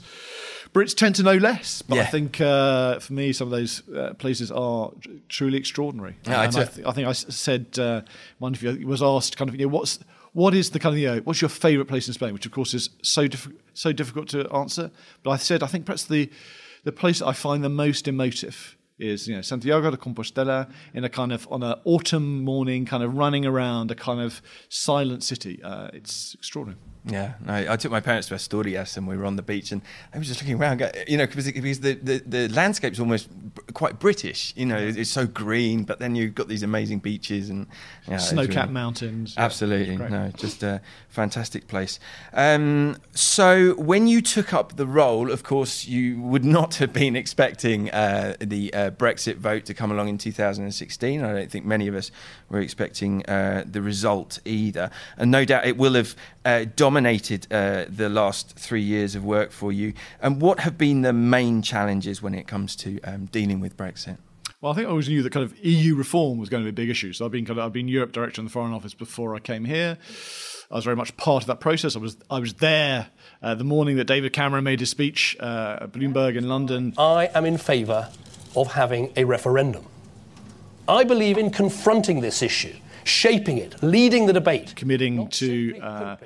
Brits 0.72 0.94
tend 0.94 1.14
to 1.16 1.22
know 1.22 1.36
less. 1.36 1.82
But 1.82 1.98
I 1.98 2.04
think 2.06 2.40
uh, 2.40 2.98
for 2.98 3.12
me, 3.12 3.32
some 3.32 3.48
of 3.48 3.52
those 3.52 3.86
uh, 3.88 4.14
places 4.14 4.50
are 4.50 4.90
truly 5.28 5.58
extraordinary. 5.58 6.16
Yeah, 6.26 6.40
I 6.42 6.46
th- 6.48 6.86
I 6.86 6.92
think 6.92 7.06
I 7.08 7.12
said 7.12 7.78
uh, 7.78 8.02
one 8.38 8.54
of 8.54 8.62
you 8.62 8.86
was 8.86 9.02
asked 9.02 9.36
kind 9.36 9.48
of 9.48 9.54
you 9.54 9.66
know 9.66 9.72
what's 9.72 9.98
what 10.32 10.54
is 10.54 10.70
the 10.70 10.78
kind 10.78 10.94
of 10.94 10.98
you 10.98 11.08
know 11.08 11.20
what's 11.24 11.40
your 11.40 11.48
favourite 11.48 11.88
place 11.88 12.08
in 12.08 12.14
Spain, 12.14 12.32
which 12.32 12.46
of 12.46 12.52
course 12.52 12.74
is 12.74 12.90
so 13.02 13.26
diff- 13.26 13.48
so 13.74 13.92
difficult 13.92 14.28
to 14.28 14.50
answer. 14.52 14.90
But 15.22 15.30
I 15.30 15.36
said 15.36 15.62
I 15.62 15.66
think 15.66 15.86
perhaps 15.86 16.04
the 16.04 16.30
the 16.84 16.92
place 16.92 17.20
I 17.20 17.32
find 17.32 17.62
the 17.62 17.68
most 17.68 18.08
emotive 18.08 18.76
is 18.98 19.28
you 19.28 19.36
know 19.36 19.42
Santiago 19.42 19.90
de 19.90 19.96
Compostela 19.96 20.68
in 20.94 21.04
a 21.04 21.08
kind 21.08 21.32
of 21.32 21.46
on 21.50 21.62
an 21.62 21.74
autumn 21.84 22.44
morning, 22.44 22.84
kind 22.84 23.02
of 23.02 23.16
running 23.16 23.46
around 23.46 23.90
a 23.90 23.94
kind 23.94 24.20
of 24.20 24.42
silent 24.68 25.22
city. 25.22 25.62
Uh, 25.62 25.88
it's 25.92 26.34
extraordinary. 26.34 26.78
Yeah, 27.04 27.34
no, 27.44 27.54
I 27.54 27.76
took 27.76 27.90
my 27.90 28.00
parents 28.00 28.28
to 28.28 28.34
Asturias 28.34 28.96
and 28.98 29.06
we 29.06 29.16
were 29.16 29.24
on 29.24 29.36
the 29.36 29.42
beach 29.42 29.72
and 29.72 29.80
I 30.12 30.18
was 30.18 30.28
just 30.28 30.42
looking 30.42 30.60
around, 30.60 30.82
you 31.06 31.16
know, 31.16 31.26
because, 31.26 31.50
because 31.50 31.80
the, 31.80 31.94
the, 31.94 32.18
the 32.26 32.48
landscape's 32.48 33.00
almost 33.00 33.28
quite 33.72 33.98
British, 33.98 34.52
you 34.56 34.66
know, 34.66 34.76
it's 34.76 35.08
so 35.08 35.26
green, 35.26 35.84
but 35.84 36.00
then 36.00 36.14
you've 36.14 36.34
got 36.34 36.48
these 36.48 36.62
amazing 36.62 36.98
beaches 36.98 37.48
and 37.48 37.66
yeah, 38.06 38.16
it's 38.16 38.28
Snow-capped 38.28 38.54
really- 38.56 38.72
mountains. 38.72 39.34
Absolutely, 39.38 39.96
great. 39.96 40.10
no, 40.10 40.30
just 40.36 40.62
a 40.62 40.82
fantastic 41.08 41.66
place. 41.66 41.98
Um, 42.34 42.96
so, 43.12 43.74
when 43.74 44.06
you 44.06 44.20
took 44.20 44.52
up 44.52 44.76
the 44.76 44.86
role, 44.86 45.30
of 45.30 45.42
course, 45.42 45.86
you 45.86 46.20
would 46.20 46.44
not 46.44 46.74
have 46.76 46.92
been 46.92 47.16
expecting 47.16 47.90
uh, 47.90 48.34
the 48.40 48.74
uh, 48.74 48.87
Brexit 48.90 49.36
vote 49.36 49.64
to 49.66 49.74
come 49.74 49.90
along 49.90 50.08
in 50.08 50.18
2016. 50.18 51.22
I 51.22 51.32
don't 51.32 51.50
think 51.50 51.64
many 51.64 51.88
of 51.88 51.94
us 51.94 52.10
were 52.48 52.60
expecting 52.60 53.24
uh, 53.26 53.64
the 53.66 53.82
result 53.82 54.40
either, 54.44 54.90
and 55.16 55.30
no 55.30 55.44
doubt 55.44 55.66
it 55.66 55.76
will 55.76 55.94
have 55.94 56.14
uh, 56.44 56.66
dominated 56.76 57.46
uh, 57.50 57.84
the 57.88 58.08
last 58.08 58.56
three 58.56 58.82
years 58.82 59.14
of 59.14 59.24
work 59.24 59.52
for 59.52 59.72
you. 59.72 59.92
And 60.20 60.40
what 60.40 60.60
have 60.60 60.78
been 60.78 61.02
the 61.02 61.12
main 61.12 61.62
challenges 61.62 62.22
when 62.22 62.34
it 62.34 62.46
comes 62.46 62.76
to 62.76 63.00
um, 63.02 63.26
dealing 63.26 63.60
with 63.60 63.76
Brexit? 63.76 64.18
Well, 64.60 64.72
I 64.72 64.74
think 64.74 64.88
I 64.88 64.90
always 64.90 65.08
knew 65.08 65.22
that 65.22 65.30
kind 65.30 65.44
of 65.44 65.56
EU 65.64 65.94
reform 65.94 66.38
was 66.38 66.48
going 66.48 66.64
to 66.64 66.64
be 66.64 66.70
a 66.70 66.84
big 66.84 66.90
issue. 66.90 67.12
So 67.12 67.24
I've 67.24 67.30
been 67.30 67.44
kind 67.44 67.60
of 67.60 67.64
I've 67.64 67.72
been 67.72 67.86
Europe 67.86 68.10
director 68.10 68.40
in 68.40 68.46
the 68.46 68.50
Foreign 68.50 68.72
Office 68.72 68.92
before 68.92 69.36
I 69.36 69.38
came 69.38 69.64
here. 69.64 69.98
I 70.70 70.74
was 70.74 70.84
very 70.84 70.96
much 70.96 71.16
part 71.16 71.44
of 71.44 71.46
that 71.46 71.60
process. 71.60 71.94
I 71.94 72.00
was 72.00 72.16
I 72.28 72.40
was 72.40 72.54
there 72.54 73.08
uh, 73.40 73.54
the 73.54 73.64
morning 73.64 73.96
that 73.96 74.06
David 74.06 74.32
Cameron 74.32 74.64
made 74.64 74.80
his 74.80 74.90
speech 74.90 75.36
uh, 75.38 75.78
at 75.82 75.92
Bloomberg 75.92 76.36
in 76.36 76.48
London. 76.48 76.92
I 76.98 77.30
am 77.34 77.44
in 77.44 77.56
favour 77.56 78.10
of 78.56 78.72
having 78.72 79.12
a 79.16 79.24
referendum. 79.24 79.84
I 80.88 81.04
believe 81.04 81.36
in 81.36 81.50
confronting 81.50 82.20
this 82.20 82.42
issue, 82.42 82.74
shaping 83.04 83.58
it, 83.58 83.82
leading 83.82 84.26
the 84.26 84.32
debate. 84.32 84.74
committing 84.76 85.28
to 85.28 85.78
uh, 85.80 86.16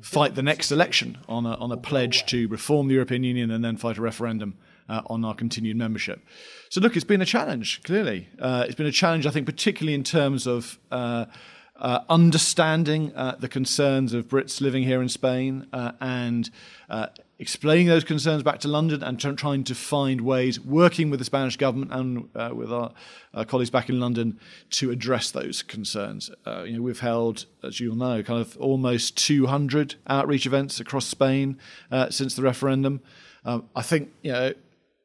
fight 0.00 0.34
the 0.34 0.42
next 0.42 0.70
election 0.70 1.18
on 1.28 1.44
a, 1.44 1.54
on 1.54 1.72
a 1.72 1.76
pledge 1.76 2.24
to 2.26 2.46
reform 2.48 2.88
the 2.88 2.94
European 2.94 3.24
Union 3.24 3.50
and 3.50 3.64
then 3.64 3.76
fight 3.76 3.98
a 3.98 4.00
referendum 4.00 4.56
uh, 4.88 5.02
on 5.06 5.24
our 5.24 5.34
continued 5.34 5.76
membership. 5.76 6.20
So, 6.68 6.80
look, 6.80 6.96
it's 6.96 7.04
been 7.04 7.22
a 7.22 7.26
challenge, 7.26 7.82
clearly. 7.82 8.28
Uh, 8.38 8.64
it's 8.66 8.76
been 8.76 8.86
a 8.86 8.92
challenge, 8.92 9.26
I 9.26 9.30
think, 9.30 9.46
particularly 9.46 9.94
in 9.94 10.04
terms 10.04 10.46
of 10.46 10.78
uh, 10.90 11.26
uh, 11.76 12.00
understanding 12.08 13.12
uh, 13.16 13.36
the 13.38 13.48
concerns 13.48 14.12
of 14.12 14.28
Brits 14.28 14.60
living 14.60 14.84
here 14.84 15.02
in 15.02 15.08
Spain 15.08 15.66
uh, 15.72 15.92
and 16.00 16.48
uh, 16.88 17.08
explaining 17.42 17.88
those 17.88 18.04
concerns 18.04 18.42
back 18.44 18.60
to 18.60 18.68
London 18.68 19.02
and 19.02 19.18
tr- 19.20 19.32
trying 19.32 19.64
to 19.64 19.74
find 19.74 20.20
ways, 20.20 20.60
working 20.60 21.10
with 21.10 21.18
the 21.18 21.24
Spanish 21.24 21.56
government 21.56 21.92
and 21.92 22.28
uh, 22.36 22.50
with 22.54 22.72
our 22.72 22.92
uh, 23.34 23.44
colleagues 23.44 23.68
back 23.68 23.88
in 23.88 23.98
London, 23.98 24.38
to 24.70 24.92
address 24.92 25.32
those 25.32 25.60
concerns. 25.62 26.30
Uh, 26.46 26.62
you 26.62 26.76
know, 26.76 26.82
we've 26.82 27.00
held, 27.00 27.46
as 27.64 27.80
you'll 27.80 27.96
know, 27.96 28.22
kind 28.22 28.40
of 28.40 28.56
almost 28.58 29.18
200 29.18 29.96
outreach 30.06 30.46
events 30.46 30.78
across 30.78 31.04
Spain 31.04 31.58
uh, 31.90 32.08
since 32.10 32.36
the 32.36 32.42
referendum. 32.42 33.00
Um, 33.44 33.68
I 33.74 33.82
think 33.82 34.10
you 34.22 34.32
know 34.32 34.54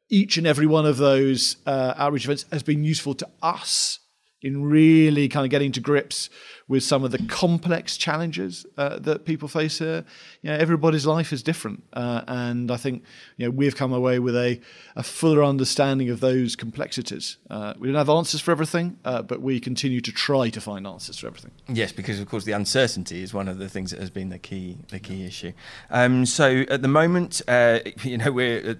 each 0.08 0.36
and 0.36 0.46
every 0.46 0.66
one 0.66 0.86
of 0.86 0.96
those 0.96 1.56
uh, 1.66 1.94
outreach 1.96 2.24
events 2.24 2.46
has 2.52 2.62
been 2.62 2.84
useful 2.84 3.14
to 3.14 3.28
us 3.42 3.98
in 4.40 4.62
really 4.62 5.28
kind 5.28 5.44
of 5.44 5.50
getting 5.50 5.72
to 5.72 5.80
grips 5.80 6.30
with 6.68 6.82
some 6.82 7.02
of 7.02 7.10
the 7.10 7.18
complex 7.28 7.96
challenges 7.96 8.66
uh, 8.76 8.98
that 8.98 9.24
people 9.24 9.48
face 9.48 9.78
here. 9.78 10.04
You 10.42 10.50
know, 10.50 10.56
everybody's 10.56 11.06
life 11.06 11.32
is 11.32 11.42
different, 11.42 11.82
uh, 11.94 12.22
and 12.28 12.70
I 12.70 12.76
think 12.76 13.02
you 13.38 13.46
know 13.46 13.50
we've 13.50 13.74
come 13.74 13.92
away 13.92 14.18
with 14.18 14.36
a, 14.36 14.60
a 14.94 15.02
fuller 15.02 15.42
understanding 15.42 16.10
of 16.10 16.20
those 16.20 16.54
complexities. 16.54 17.38
Uh, 17.48 17.74
we 17.78 17.88
don't 17.88 17.96
have 17.96 18.10
answers 18.10 18.40
for 18.40 18.50
everything, 18.50 18.98
uh, 19.04 19.22
but 19.22 19.40
we 19.40 19.58
continue 19.58 20.00
to 20.02 20.12
try 20.12 20.50
to 20.50 20.60
find 20.60 20.86
answers 20.86 21.18
for 21.18 21.26
everything. 21.26 21.52
Yes, 21.68 21.90
because 21.90 22.20
of 22.20 22.28
course 22.28 22.44
the 22.44 22.52
uncertainty 22.52 23.22
is 23.22 23.32
one 23.32 23.48
of 23.48 23.58
the 23.58 23.68
things 23.68 23.90
that 23.90 24.00
has 24.00 24.10
been 24.10 24.28
the 24.28 24.38
key 24.38 24.76
the 24.88 25.00
key 25.00 25.24
issue. 25.24 25.52
Um, 25.90 26.26
so 26.26 26.64
at 26.68 26.82
the 26.82 26.88
moment, 26.88 27.40
uh, 27.48 27.80
you 28.02 28.18
know, 28.18 28.30
we're 28.30 28.70
uh, 28.70 28.74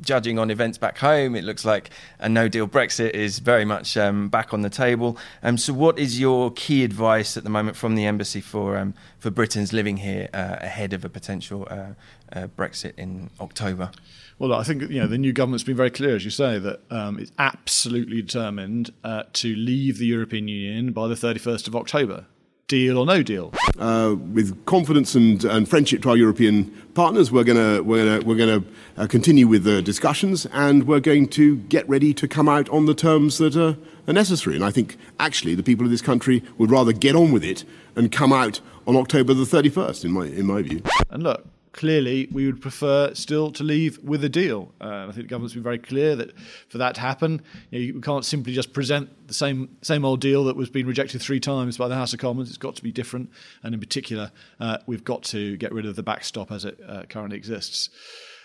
judging 0.00 0.38
on 0.38 0.50
events 0.50 0.78
back 0.78 0.98
home. 0.98 1.34
It 1.34 1.42
looks 1.42 1.64
like 1.64 1.90
a 2.20 2.28
No 2.28 2.46
Deal 2.48 2.68
Brexit 2.68 3.10
is 3.10 3.40
very 3.40 3.64
much 3.64 3.96
um, 3.96 4.28
back 4.28 4.54
on 4.54 4.62
the 4.62 4.70
table. 4.70 5.18
Um, 5.42 5.58
so 5.58 5.72
what 5.72 5.98
is 5.98 6.20
your 6.20 6.52
key 6.52 6.84
advice 6.84 7.15
at 7.36 7.44
the 7.44 7.50
moment 7.50 7.76
from 7.76 7.94
the 7.94 8.04
embassy 8.04 8.40
for 8.40 8.76
um, 8.76 8.94
for 9.18 9.30
Britons 9.30 9.72
living 9.72 9.98
here 9.98 10.28
uh, 10.34 10.56
ahead 10.60 10.92
of 10.92 11.04
a 11.04 11.08
potential 11.08 11.66
uh, 11.70 11.94
uh, 12.32 12.46
Brexit 12.48 12.92
in 12.96 13.30
October? 13.40 13.90
Well, 14.38 14.52
I 14.52 14.64
think 14.64 14.82
you 14.82 15.00
know 15.00 15.06
the 15.06 15.18
new 15.18 15.32
government's 15.32 15.64
been 15.64 15.76
very 15.76 15.90
clear, 15.90 16.14
as 16.14 16.24
you 16.24 16.30
say, 16.30 16.58
that 16.58 16.80
um, 16.90 17.18
it's 17.18 17.32
absolutely 17.38 18.20
determined 18.20 18.92
uh, 19.02 19.24
to 19.34 19.54
leave 19.54 19.98
the 19.98 20.06
European 20.06 20.48
Union 20.48 20.92
by 20.92 21.08
the 21.08 21.14
31st 21.14 21.68
of 21.68 21.76
October, 21.76 22.26
deal 22.68 22.98
or 22.98 23.06
no 23.06 23.22
deal. 23.22 23.52
uh, 23.78 24.16
with 24.32 24.64
confidence 24.66 25.14
and, 25.14 25.44
and 25.44 25.68
friendship 25.68 26.02
to 26.02 26.10
our 26.10 26.16
European 26.16 26.64
partners, 26.94 27.30
we're 27.30 27.44
going 27.44 27.56
to 27.56 27.82
we're 27.82 28.04
gonna, 28.04 28.26
we're 28.26 28.36
going 28.36 28.62
to 28.62 28.68
uh, 29.02 29.06
continue 29.06 29.46
with 29.46 29.64
the 29.64 29.82
discussions, 29.82 30.46
and 30.52 30.86
we're 30.86 31.00
going 31.00 31.28
to 31.28 31.56
get 31.56 31.88
ready 31.88 32.12
to 32.14 32.26
come 32.26 32.48
out 32.48 32.68
on 32.70 32.86
the 32.86 32.94
terms 32.94 33.38
that 33.38 33.56
are, 33.56 33.76
are 34.08 34.12
necessary. 34.12 34.56
And 34.56 34.64
I 34.64 34.70
think 34.70 34.96
actually 35.20 35.54
the 35.54 35.62
people 35.62 35.84
of 35.84 35.90
this 35.90 36.02
country 36.02 36.42
would 36.58 36.70
rather 36.70 36.92
get 36.92 37.14
on 37.14 37.32
with 37.32 37.44
it 37.44 37.64
and 37.94 38.10
come 38.10 38.32
out 38.32 38.60
on 38.86 38.96
October 38.96 39.34
the 39.34 39.44
31st, 39.44 40.04
in 40.04 40.10
my 40.12 40.26
in 40.26 40.46
my 40.46 40.62
view. 40.62 40.82
And 41.10 41.22
look, 41.22 41.46
clearly 41.76 42.26
we 42.32 42.46
would 42.46 42.60
prefer 42.60 43.14
still 43.14 43.52
to 43.52 43.62
leave 43.62 44.02
with 44.02 44.24
a 44.24 44.28
deal. 44.28 44.72
Uh, 44.80 45.06
I 45.08 45.12
think 45.12 45.16
the 45.16 45.22
government's 45.24 45.54
been 45.54 45.62
very 45.62 45.78
clear 45.78 46.16
that 46.16 46.32
for 46.68 46.78
that 46.78 46.96
to 46.96 47.00
happen, 47.00 47.42
you, 47.70 47.78
know, 47.78 47.84
you 47.84 48.00
can't 48.00 48.24
simply 48.24 48.52
just 48.52 48.72
present 48.72 49.28
the 49.28 49.34
same 49.34 49.76
same 49.82 50.04
old 50.04 50.20
deal 50.20 50.44
that 50.44 50.56
was 50.56 50.70
being 50.70 50.86
rejected 50.86 51.22
three 51.22 51.38
times 51.38 51.76
by 51.76 51.86
the 51.86 51.94
House 51.94 52.12
of 52.12 52.18
Commons. 52.18 52.48
It's 52.48 52.58
got 52.58 52.74
to 52.76 52.82
be 52.82 52.90
different, 52.90 53.30
and 53.62 53.74
in 53.74 53.80
particular, 53.80 54.32
uh, 54.58 54.78
we've 54.86 55.04
got 55.04 55.22
to 55.24 55.56
get 55.58 55.72
rid 55.72 55.86
of 55.86 55.94
the 55.94 56.02
backstop 56.02 56.50
as 56.50 56.64
it 56.64 56.80
uh, 56.88 57.02
currently 57.08 57.36
exists. 57.36 57.90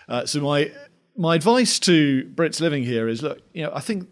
Uh, 0.08 0.26
so 0.26 0.40
my 0.40 0.70
my 1.16 1.34
advice 1.34 1.80
to 1.80 2.30
Brits 2.34 2.60
living 2.60 2.84
here 2.84 3.08
is: 3.08 3.22
look, 3.22 3.40
you 3.54 3.64
know, 3.64 3.72
I 3.74 3.80
think 3.80 4.08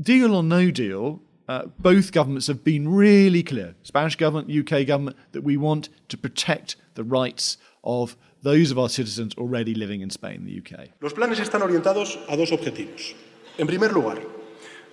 deal 0.00 0.34
or 0.34 0.42
no 0.42 0.70
deal. 0.70 1.22
Uh, 1.46 1.66
both 1.78 2.10
governments 2.10 2.46
have 2.46 2.64
been 2.64 2.88
really 2.88 3.42
clear, 3.42 3.74
Spanish 3.82 4.16
government, 4.16 4.50
UK 4.50 4.86
government, 4.86 5.14
that 5.32 5.42
we 5.42 5.58
want 5.58 5.90
to 6.08 6.16
protect 6.16 6.74
the 6.94 7.04
rights 7.04 7.58
of 7.84 8.16
those 8.44 8.70
of 8.70 8.78
our 8.78 8.88
citizens 8.88 9.34
already 9.36 9.74
living 9.74 10.02
in 10.02 10.10
Spain, 10.10 10.36
and 10.36 10.46
the 10.46 10.58
UK. 10.60 10.90
Los 11.00 11.14
planes 11.14 11.40
están 11.40 11.62
orientados 11.62 12.18
a 12.28 12.36
dos 12.36 12.52
objetivos. 12.52 13.14
En 13.58 13.66
primer 13.66 13.92
lugar, 13.92 14.20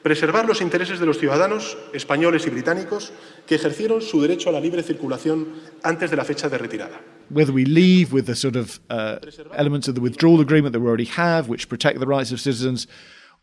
preservar 0.02 0.48
los 0.48 0.62
intereses 0.62 1.00
de 1.00 1.06
los 1.06 1.18
ciudadanos 1.18 1.78
españoles 1.94 2.48
y 2.48 2.50
británicos 2.50 3.12
que 3.46 3.56
ejercieron 3.56 4.02
su 4.02 4.22
derecho 4.22 4.50
a 4.50 4.54
la 4.54 4.60
libre 4.60 4.84
circulación 4.84 5.54
antes 5.84 6.10
de 6.10 6.18
la 6.18 6.24
fecha 6.24 6.50
de 6.50 6.58
retirada. 6.58 7.02
Whether 7.30 7.54
we 7.54 7.66
leave 7.66 8.12
with 8.12 8.26
the 8.26 8.36
sort 8.36 8.56
of 8.56 8.80
uh, 8.90 9.18
elements 9.56 9.88
of 9.88 9.96
the 9.96 10.02
withdrawal 10.02 10.42
agreement 10.42 10.74
that 10.74 10.82
we 10.82 10.88
already 10.88 11.10
have, 11.18 11.48
which 11.48 11.68
protect 11.68 12.00
the 12.00 12.08
rights 12.08 12.32
of 12.32 12.40
citizens, 12.40 12.88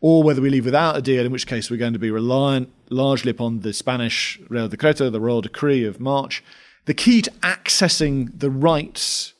or 0.01 0.23
whether 0.23 0.41
we 0.41 0.49
leave 0.49 0.65
without 0.65 0.95
a 0.95 1.01
deal, 1.01 1.25
in 1.25 1.31
which 1.31 1.45
case 1.45 1.69
we're 1.69 1.77
going 1.77 1.93
to 1.93 1.99
be 1.99 2.11
reliant 2.11 2.69
largely 2.89 3.31
upon 3.31 3.61
the 3.61 3.73
Spanish 3.73 4.39
Real 4.47 4.69
Decreto, 4.69 5.11
the 5.11 5.19
Royal 5.19 5.41
Decree 5.41 5.85
of 5.85 5.99
March. 5.99 6.43
The 6.85 6.93
key 6.93 7.21
to 7.23 7.31
accessing 7.41 8.31
the 8.39 8.49
rights 8.49 9.33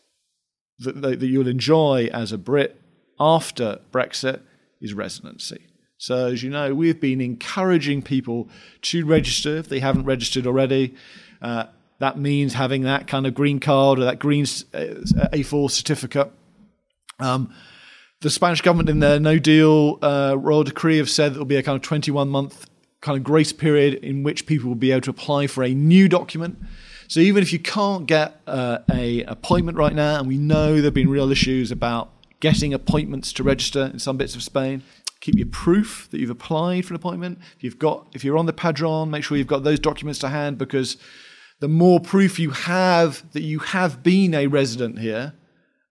that, 0.80 1.02
that 1.02 1.28
you'll 1.28 1.48
enjoy 1.48 2.10
as 2.14 2.32
a 2.32 2.38
Brit 2.38 2.80
after 3.20 3.80
Brexit 3.92 4.42
is 4.82 4.94
residency. 4.94 5.68
So, 5.98 6.28
as 6.28 6.44
you 6.44 6.50
know, 6.50 6.74
we've 6.74 7.00
been 7.00 7.20
encouraging 7.20 8.02
people 8.02 8.48
to 8.84 9.06
register 9.06 9.58
if 9.58 9.68
they 9.68 9.80
haven't 9.80 10.06
registered 10.06 10.48
already. 10.48 10.96
Uh, 11.42 11.66
that 12.00 12.18
means 12.18 12.54
having 12.54 12.84
that 12.84 13.08
kind 13.08 13.28
of 13.28 13.34
green 13.34 13.60
card 13.60 14.00
or 14.00 14.06
that 14.06 14.20
green 14.20 14.46
uh, 14.74 15.04
A4 15.34 15.70
certificate. 15.70 16.32
Um, 17.20 17.54
the 18.22 18.30
Spanish 18.30 18.62
government, 18.62 18.90
in 18.90 19.00
their 19.00 19.20
No 19.20 19.40
Deal 19.40 20.00
uh, 20.02 20.36
royal 20.38 20.64
decree, 20.64 20.98
have 20.98 21.10
said 21.10 21.34
there 21.34 21.40
will 21.40 21.46
be 21.46 21.58
a 21.58 21.64
kind 21.64 21.76
of 21.76 21.82
21 21.82 22.30
month 22.30 22.70
kind 23.02 23.18
of 23.18 23.24
grace 23.24 23.54
period 23.54 23.96
in 23.96 24.24
which 24.24 24.46
people 24.46 24.70
will 24.70 24.76
be 24.76 24.92
able 24.92 25.02
to 25.02 25.10
apply 25.10 25.48
for 25.48 25.64
a 25.64 25.74
new 25.74 26.08
document. 26.08 26.58
So 27.10 27.22
even 27.22 27.42
if 27.42 27.52
you 27.52 27.58
can't 27.58 28.06
get 28.06 28.40
uh, 28.46 28.80
a 28.92 29.24
appointment 29.24 29.80
right 29.80 29.96
now, 29.96 30.20
and 30.20 30.28
we 30.28 30.38
know 30.38 30.76
there 30.76 30.84
have 30.84 30.94
been 30.94 31.10
real 31.10 31.32
issues 31.32 31.72
about 31.72 32.12
getting 32.40 32.72
appointments 32.72 33.34
to 33.34 33.44
register 33.44 33.90
in 33.92 33.98
some 33.98 34.16
bits 34.16 34.36
of 34.36 34.44
Spain, 34.44 34.84
keep 35.20 35.34
your 35.36 35.48
proof 35.48 36.08
that 36.12 36.20
you've 36.20 36.30
applied 36.30 36.86
for 36.86 36.94
an 36.94 36.98
appointment. 36.98 37.40
If 37.58 37.64
you've 37.64 37.80
got, 37.80 38.06
if 38.14 38.24
you're 38.24 38.38
on 38.38 38.46
the 38.46 38.54
Padron, 38.54 39.10
make 39.10 39.24
sure 39.24 39.38
you've 39.38 39.48
got 39.48 39.64
those 39.64 39.80
documents 39.80 40.20
to 40.20 40.30
hand 40.30 40.60
because 40.60 40.98
the 41.60 41.68
more 41.68 42.00
proof 42.00 42.38
you 42.38 42.52
have 42.52 43.24
that 43.32 43.42
you 43.42 43.58
have 43.58 44.04
been 44.04 44.36
a 44.36 44.46
resident 44.46 45.00
here, 45.00 45.34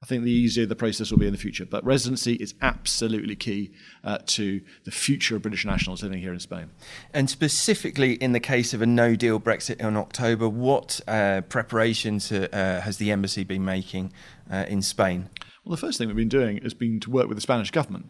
I 0.01 0.07
think 0.07 0.23
the 0.23 0.31
easier 0.31 0.65
the 0.65 0.77
process 0.77 1.11
will 1.11 1.19
be 1.19 1.27
in 1.27 1.33
the 1.33 1.39
future. 1.39 1.67
But 1.67 1.85
residency 1.85 2.35
is 2.35 2.55
absolutely 2.63 3.35
key 3.35 3.73
uh, 4.05 4.19
to 4.27 4.61
the 4.85 4.93
future 4.93 5.35
of 5.35 5.43
British 5.43 5.65
nationals 5.65 6.05
living 6.05 6.21
here 6.21 6.33
in 6.33 6.39
Spain. 6.39 6.71
And 7.13 7.29
specifically 7.29 8.13
in 8.15 8.33
the 8.33 8.41
case 8.41 8.73
of 8.73 8.81
a 8.81 8.87
no 8.87 9.17
deal 9.17 9.41
Brexit 9.41 9.81
in 9.81 9.97
October, 9.97 10.49
what 10.49 11.01
uh, 11.09 11.41
preparations 11.49 12.31
uh, 12.31 12.81
has 12.85 12.99
the 12.99 13.11
embassy 13.11 13.43
been 13.43 13.65
making 13.65 14.13
uh, 14.51 14.67
in 14.69 14.83
Spain? 14.83 15.31
Well, 15.65 15.75
the 15.75 15.81
first 15.81 15.99
thing 15.99 16.07
we've 16.07 16.17
been 16.17 16.29
doing 16.29 16.63
has 16.63 16.75
been 16.75 17.01
to 17.01 17.11
work 17.11 17.27
with 17.27 17.37
the 17.37 17.43
Spanish 17.43 17.73
government 17.73 18.07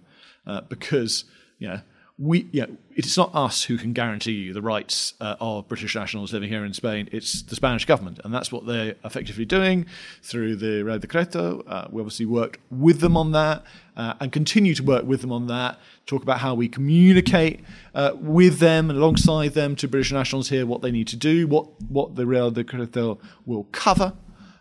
uh, 0.46 0.60
because, 0.62 1.24
you 1.58 1.68
know, 1.68 1.80
we, 2.18 2.48
yeah, 2.50 2.66
it's 2.96 3.16
not 3.16 3.32
us 3.32 3.62
who 3.62 3.78
can 3.78 3.92
guarantee 3.92 4.32
you 4.32 4.52
the 4.52 4.60
rights 4.60 5.14
uh, 5.20 5.36
of 5.40 5.68
British 5.68 5.94
nationals 5.94 6.32
living 6.32 6.48
here 6.48 6.64
in 6.64 6.74
Spain. 6.74 7.08
It's 7.12 7.42
the 7.42 7.54
Spanish 7.54 7.84
government, 7.84 8.20
and 8.24 8.34
that's 8.34 8.50
what 8.50 8.66
they're 8.66 8.96
effectively 9.04 9.44
doing 9.44 9.86
through 10.20 10.56
the 10.56 10.82
Real 10.82 10.98
Decreto. 10.98 11.62
Uh, 11.64 11.86
we 11.92 12.00
obviously 12.00 12.26
worked 12.26 12.58
with 12.72 12.98
them 12.98 13.16
on 13.16 13.30
that 13.32 13.62
uh, 13.96 14.14
and 14.18 14.32
continue 14.32 14.74
to 14.74 14.82
work 14.82 15.04
with 15.04 15.20
them 15.20 15.30
on 15.30 15.46
that. 15.46 15.78
Talk 16.06 16.24
about 16.24 16.40
how 16.40 16.54
we 16.54 16.68
communicate 16.68 17.60
uh, 17.94 18.12
with 18.16 18.58
them 18.58 18.90
and 18.90 18.98
alongside 18.98 19.54
them 19.54 19.76
to 19.76 19.86
British 19.86 20.10
nationals 20.10 20.48
here 20.48 20.66
what 20.66 20.82
they 20.82 20.90
need 20.90 21.06
to 21.08 21.16
do, 21.16 21.46
what 21.46 21.80
what 21.82 22.16
the 22.16 22.26
Real 22.26 22.50
Decreto 22.50 23.20
will 23.46 23.64
cover, 23.70 24.12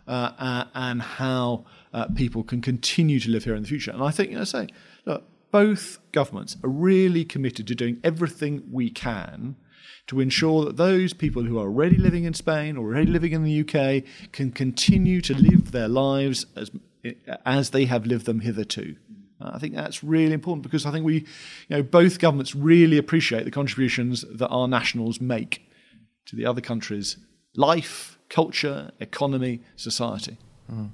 uh, 0.06 0.30
uh, 0.38 0.64
and 0.74 1.02
how 1.02 1.64
people 2.14 2.44
can 2.44 2.60
continue 2.60 3.18
to 3.18 3.30
live 3.30 3.44
here 3.44 3.56
in 3.56 3.62
the 3.62 3.68
future. 3.68 3.90
And 3.90 4.02
I 4.02 4.10
think, 4.10 4.30
you 4.30 4.36
know, 4.36 4.44
say, 4.44 4.62
look 4.62 4.72
both 5.50 5.98
governments 6.12 6.56
are 6.62 6.70
really 6.70 7.24
committed 7.24 7.66
to 7.66 7.74
doing 7.74 8.00
everything 8.04 8.62
we 8.70 8.90
can 8.90 9.56
to 10.06 10.20
ensure 10.20 10.64
that 10.64 10.76
those 10.76 11.12
people 11.12 11.44
who 11.44 11.58
are 11.58 11.66
already 11.66 11.96
living 11.96 12.24
in 12.24 12.34
Spain 12.34 12.76
or 12.76 12.86
already 12.86 13.10
living 13.10 13.32
in 13.32 13.44
the 13.44 13.60
UK 13.60 14.04
can 14.32 14.50
continue 14.50 15.20
to 15.20 15.34
live 15.34 15.70
their 15.70 15.88
lives 15.88 16.46
as, 16.56 16.70
as 17.44 17.70
they 17.70 17.84
have 17.84 18.06
lived 18.06 18.26
them 18.26 18.40
hitherto. 18.40 18.96
I 19.40 19.58
think 19.58 19.74
that's 19.74 20.02
really 20.02 20.32
important 20.32 20.62
because 20.64 20.84
I 20.84 20.90
think 20.90 21.04
we, 21.04 21.14
you 21.14 21.26
know, 21.70 21.82
both 21.82 22.18
governments 22.18 22.54
really 22.54 22.98
appreciate 22.98 23.44
the 23.44 23.50
contributions 23.50 24.24
that 24.32 24.48
our 24.48 24.66
nationals 24.66 25.20
make 25.20 25.62
to 26.26 26.36
the 26.36 26.44
other 26.44 26.60
countries' 26.60 27.18
life, 27.54 28.18
culture, 28.28 28.90
economy, 28.98 29.60
society. 29.76 30.38
Mm. 30.70 30.90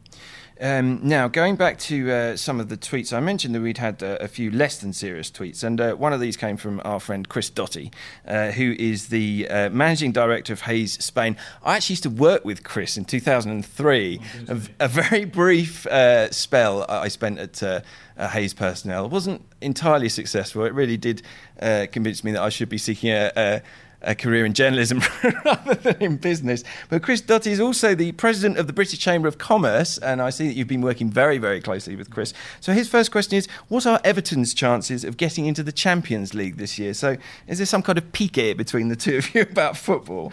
Um, 0.60 1.00
now, 1.02 1.26
going 1.26 1.56
back 1.56 1.78
to 1.80 2.12
uh, 2.12 2.36
some 2.36 2.60
of 2.60 2.68
the 2.68 2.76
tweets, 2.76 3.12
I 3.12 3.18
mentioned 3.18 3.56
that 3.56 3.60
we'd 3.60 3.78
had 3.78 4.02
uh, 4.04 4.18
a 4.20 4.28
few 4.28 4.52
less 4.52 4.78
than 4.78 4.92
serious 4.92 5.28
tweets, 5.28 5.64
and 5.64 5.80
uh, 5.80 5.94
one 5.94 6.12
of 6.12 6.20
these 6.20 6.36
came 6.36 6.56
from 6.56 6.80
our 6.84 7.00
friend 7.00 7.28
Chris 7.28 7.50
Dottie, 7.50 7.90
uh, 8.26 8.52
who 8.52 8.76
is 8.78 9.08
the 9.08 9.48
uh, 9.48 9.70
managing 9.70 10.12
director 10.12 10.52
of 10.52 10.60
Hays 10.62 11.04
Spain. 11.04 11.36
I 11.64 11.76
actually 11.76 11.94
used 11.94 12.02
to 12.04 12.10
work 12.10 12.44
with 12.44 12.62
Chris 12.62 12.96
in 12.96 13.04
2003, 13.04 14.20
a, 14.48 14.60
a, 14.78 14.88
very 14.88 15.24
brief 15.24 15.88
uh, 15.88 16.30
spell 16.30 16.86
I 16.88 17.08
spent 17.08 17.40
at 17.40 17.84
Hays 18.30 18.54
Personnel. 18.54 19.06
It 19.06 19.10
wasn't 19.10 19.44
entirely 19.60 20.08
successful. 20.08 20.64
It 20.64 20.72
really 20.72 20.96
did 20.96 21.22
convince 21.58 22.22
me 22.22 22.30
that 22.30 22.42
I 22.42 22.48
should 22.48 22.68
be 22.68 22.78
seeking 22.78 23.10
a, 23.10 23.32
a 23.36 23.62
a 24.06 24.14
career 24.14 24.44
in 24.44 24.52
journalism 24.52 25.00
rather 25.44 25.74
than 25.74 25.96
in 26.02 26.16
business. 26.16 26.64
But 26.88 27.02
Chris 27.02 27.20
Dottie 27.20 27.52
is 27.52 27.60
also 27.60 27.94
the 27.94 28.12
president 28.12 28.58
of 28.58 28.66
the 28.66 28.72
British 28.72 28.98
Chamber 28.98 29.28
of 29.28 29.38
Commerce, 29.38 29.98
and 29.98 30.20
I 30.20 30.30
see 30.30 30.46
that 30.46 30.54
you've 30.54 30.68
been 30.68 30.82
working 30.82 31.10
very, 31.10 31.38
very 31.38 31.60
closely 31.60 31.96
with 31.96 32.10
Chris. 32.10 32.32
So 32.60 32.72
his 32.72 32.88
first 32.88 33.10
question 33.10 33.36
is 33.36 33.46
What 33.68 33.86
are 33.86 34.00
Everton's 34.04 34.54
chances 34.54 35.04
of 35.04 35.16
getting 35.16 35.46
into 35.46 35.62
the 35.62 35.72
Champions 35.72 36.34
League 36.34 36.56
this 36.56 36.78
year? 36.78 36.94
So 36.94 37.16
is 37.46 37.58
there 37.58 37.66
some 37.66 37.82
kind 37.82 37.98
of 37.98 38.12
pique 38.12 38.56
between 38.56 38.88
the 38.88 38.96
two 38.96 39.18
of 39.18 39.34
you 39.34 39.42
about 39.50 39.76
football? 39.76 40.32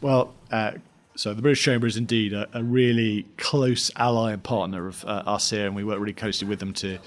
Well, 0.00 0.34
uh, 0.50 0.72
so 1.14 1.34
the 1.34 1.42
British 1.42 1.62
Chamber 1.62 1.86
is 1.86 1.96
indeed 1.96 2.32
a, 2.32 2.48
a, 2.52 2.62
really 2.62 3.26
close 3.38 3.90
ally 3.96 4.32
and 4.32 4.42
partner 4.42 4.86
of 4.86 5.04
uh, 5.04 5.24
us 5.26 5.50
here, 5.50 5.66
and 5.66 5.74
we 5.74 5.82
work 5.82 5.98
really 5.98 6.12
closely 6.12 6.46
with 6.46 6.60
them 6.60 6.72
to 6.74 6.98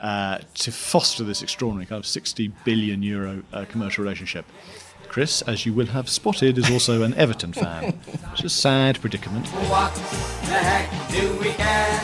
uh, 0.00 0.38
to 0.54 0.70
foster 0.70 1.24
this 1.24 1.42
extraordinary 1.42 1.86
kind 1.86 1.98
of 1.98 2.06
60 2.06 2.48
billion 2.64 3.02
euro 3.02 3.42
uh, 3.52 3.64
commercial 3.64 4.04
relationship. 4.04 4.44
Chris, 5.16 5.40
as 5.40 5.64
you 5.64 5.72
will 5.72 5.86
have 5.86 6.10
spotted, 6.10 6.58
is 6.58 6.70
also 6.70 7.00
an 7.02 7.14
Everton 7.14 7.50
fan. 7.50 7.98
It's 8.32 8.44
a 8.44 8.50
sad 8.50 9.00
predicament. 9.00 9.46
What 9.70 9.94
the 9.94 10.52
heck 10.52 10.90
do 11.10 11.34
we 11.38 11.52
care? 11.52 12.00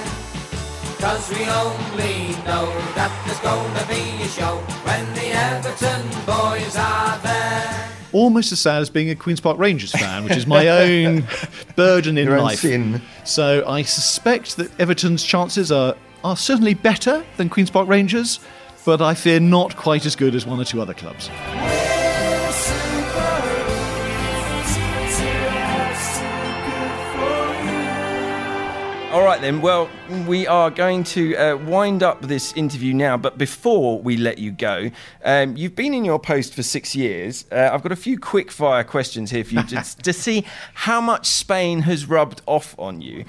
Cause 0.98 1.28
we 1.28 1.44
only 1.44 2.30
know 2.46 2.72
that 2.94 3.12
there's 3.26 3.38
gonna 3.40 3.86
be 3.86 4.22
a 4.22 4.28
show 4.28 4.56
when 4.84 5.12
the 5.12 5.26
Everton 5.26 6.08
boys 6.24 6.74
are 6.78 7.18
there. 7.18 7.90
Almost 8.12 8.50
as 8.50 8.60
sad 8.60 8.80
as 8.80 8.88
being 8.88 9.10
a 9.10 9.14
Queen's 9.14 9.42
Park 9.42 9.58
Rangers 9.58 9.92
fan, 9.92 10.24
which 10.24 10.38
is 10.38 10.46
my 10.46 10.68
own 10.68 11.26
burden 11.76 12.16
in 12.16 12.34
life. 12.34 12.60
Sin. 12.60 13.02
So 13.24 13.62
I 13.68 13.82
suspect 13.82 14.56
that 14.56 14.70
Everton's 14.80 15.22
chances 15.22 15.70
are, 15.70 15.96
are 16.24 16.38
certainly 16.38 16.72
better 16.72 17.22
than 17.36 17.50
Queen's 17.50 17.68
Park 17.68 17.88
Rangers, 17.88 18.40
but 18.86 19.02
I 19.02 19.12
fear 19.12 19.38
not 19.38 19.76
quite 19.76 20.06
as 20.06 20.16
good 20.16 20.34
as 20.34 20.46
one 20.46 20.58
or 20.58 20.64
two 20.64 20.80
other 20.80 20.94
clubs. 20.94 21.28
All 29.12 29.22
right, 29.22 29.42
then. 29.42 29.60
Well, 29.60 29.90
we 30.26 30.46
are 30.46 30.70
going 30.70 31.04
to 31.04 31.36
uh, 31.36 31.56
wind 31.58 32.02
up 32.02 32.22
this 32.22 32.54
interview 32.54 32.94
now. 32.94 33.18
But 33.18 33.36
before 33.36 34.00
we 34.00 34.16
let 34.16 34.38
you 34.38 34.52
go, 34.52 34.90
um, 35.22 35.54
you've 35.54 35.76
been 35.76 35.92
in 35.92 36.02
your 36.02 36.18
post 36.18 36.54
for 36.54 36.62
six 36.62 36.96
years. 36.96 37.44
Uh, 37.52 37.68
I've 37.70 37.82
got 37.82 37.92
a 37.92 37.96
few 37.96 38.18
quick 38.18 38.50
fire 38.50 38.84
questions 38.84 39.30
here 39.30 39.44
for 39.44 39.52
you 39.52 39.64
to, 39.64 39.96
to 40.02 40.12
see 40.14 40.46
how 40.72 41.02
much 41.02 41.26
Spain 41.26 41.82
has 41.82 42.06
rubbed 42.06 42.40
off 42.46 42.74
on 42.78 43.02
you. 43.02 43.26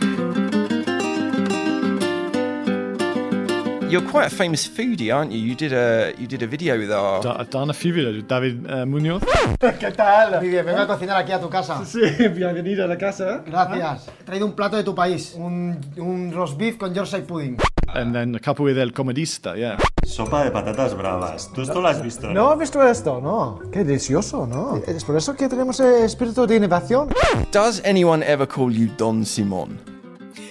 You're 3.93 4.09
quite 4.09 4.25
a 4.25 4.35
famous 4.35 4.67
foodie, 4.67 5.13
aren't 5.13 5.31
you? 5.31 5.37
You 5.37 5.53
did 5.53 5.71
a 5.71 6.15
you 6.17 6.25
did 6.25 6.41
a 6.41 6.47
video 6.47 6.79
with 6.79 6.91
our. 6.91 7.21
I've 7.39 7.51
done 7.51 7.69
a 7.69 7.73
few 7.73 7.93
videos 7.93 8.15
with 8.15 8.27
David 8.27 8.65
uh, 8.65 8.87
Munoz. 8.87 9.21
¿Qué 9.79 9.91
tal? 9.91 10.41
Bien, 10.41 10.65
vengo 10.65 10.81
a 10.81 10.87
cocinar 10.87 11.17
aquí 11.17 11.31
a 11.31 11.39
tu 11.39 11.47
casa. 11.47 11.85
Sí, 11.85 12.01
bienvenido 12.29 12.85
a 12.85 12.87
la 12.87 12.97
casa. 12.97 13.43
Gracias. 13.45 14.09
He 14.19 14.23
traído 14.23 14.47
un 14.47 14.53
plato 14.53 14.77
de 14.77 14.83
tu 14.83 14.95
país, 14.95 15.35
un, 15.37 15.79
un 15.97 16.31
roast 16.33 16.57
beef 16.57 16.77
con 16.77 16.91
Yorkshire 16.91 17.21
pudding. 17.21 17.57
And 17.93 18.15
then 18.15 18.33
a 18.33 18.39
couple 18.39 18.65
with 18.65 18.79
El 18.79 18.93
Comedista, 18.93 19.55
yeah. 19.55 19.77
Sopa 20.03 20.43
de 20.43 20.49
patatas 20.49 20.97
bravas. 20.97 21.51
¿Tú 21.53 21.61
esto 21.61 21.79
lo 21.79 21.87
has 21.87 22.01
visto? 22.01 22.25
No, 22.29 22.45
no 22.45 22.53
he 22.53 22.57
visto 22.57 22.81
esto, 22.81 23.21
no. 23.21 23.59
Qué 23.71 23.83
delicioso, 23.83 24.47
¿no? 24.47 24.77
Es 24.87 25.05
por 25.05 25.15
eso 25.17 25.35
que 25.35 25.47
tenemos 25.47 25.79
espíritu 25.79 26.47
de 26.47 26.55
innovación. 26.55 27.09
Does 27.51 27.79
anyone 27.85 28.25
ever 28.25 28.47
call 28.47 28.71
you 28.71 28.89
Don 28.97 29.23
Simon? 29.23 29.92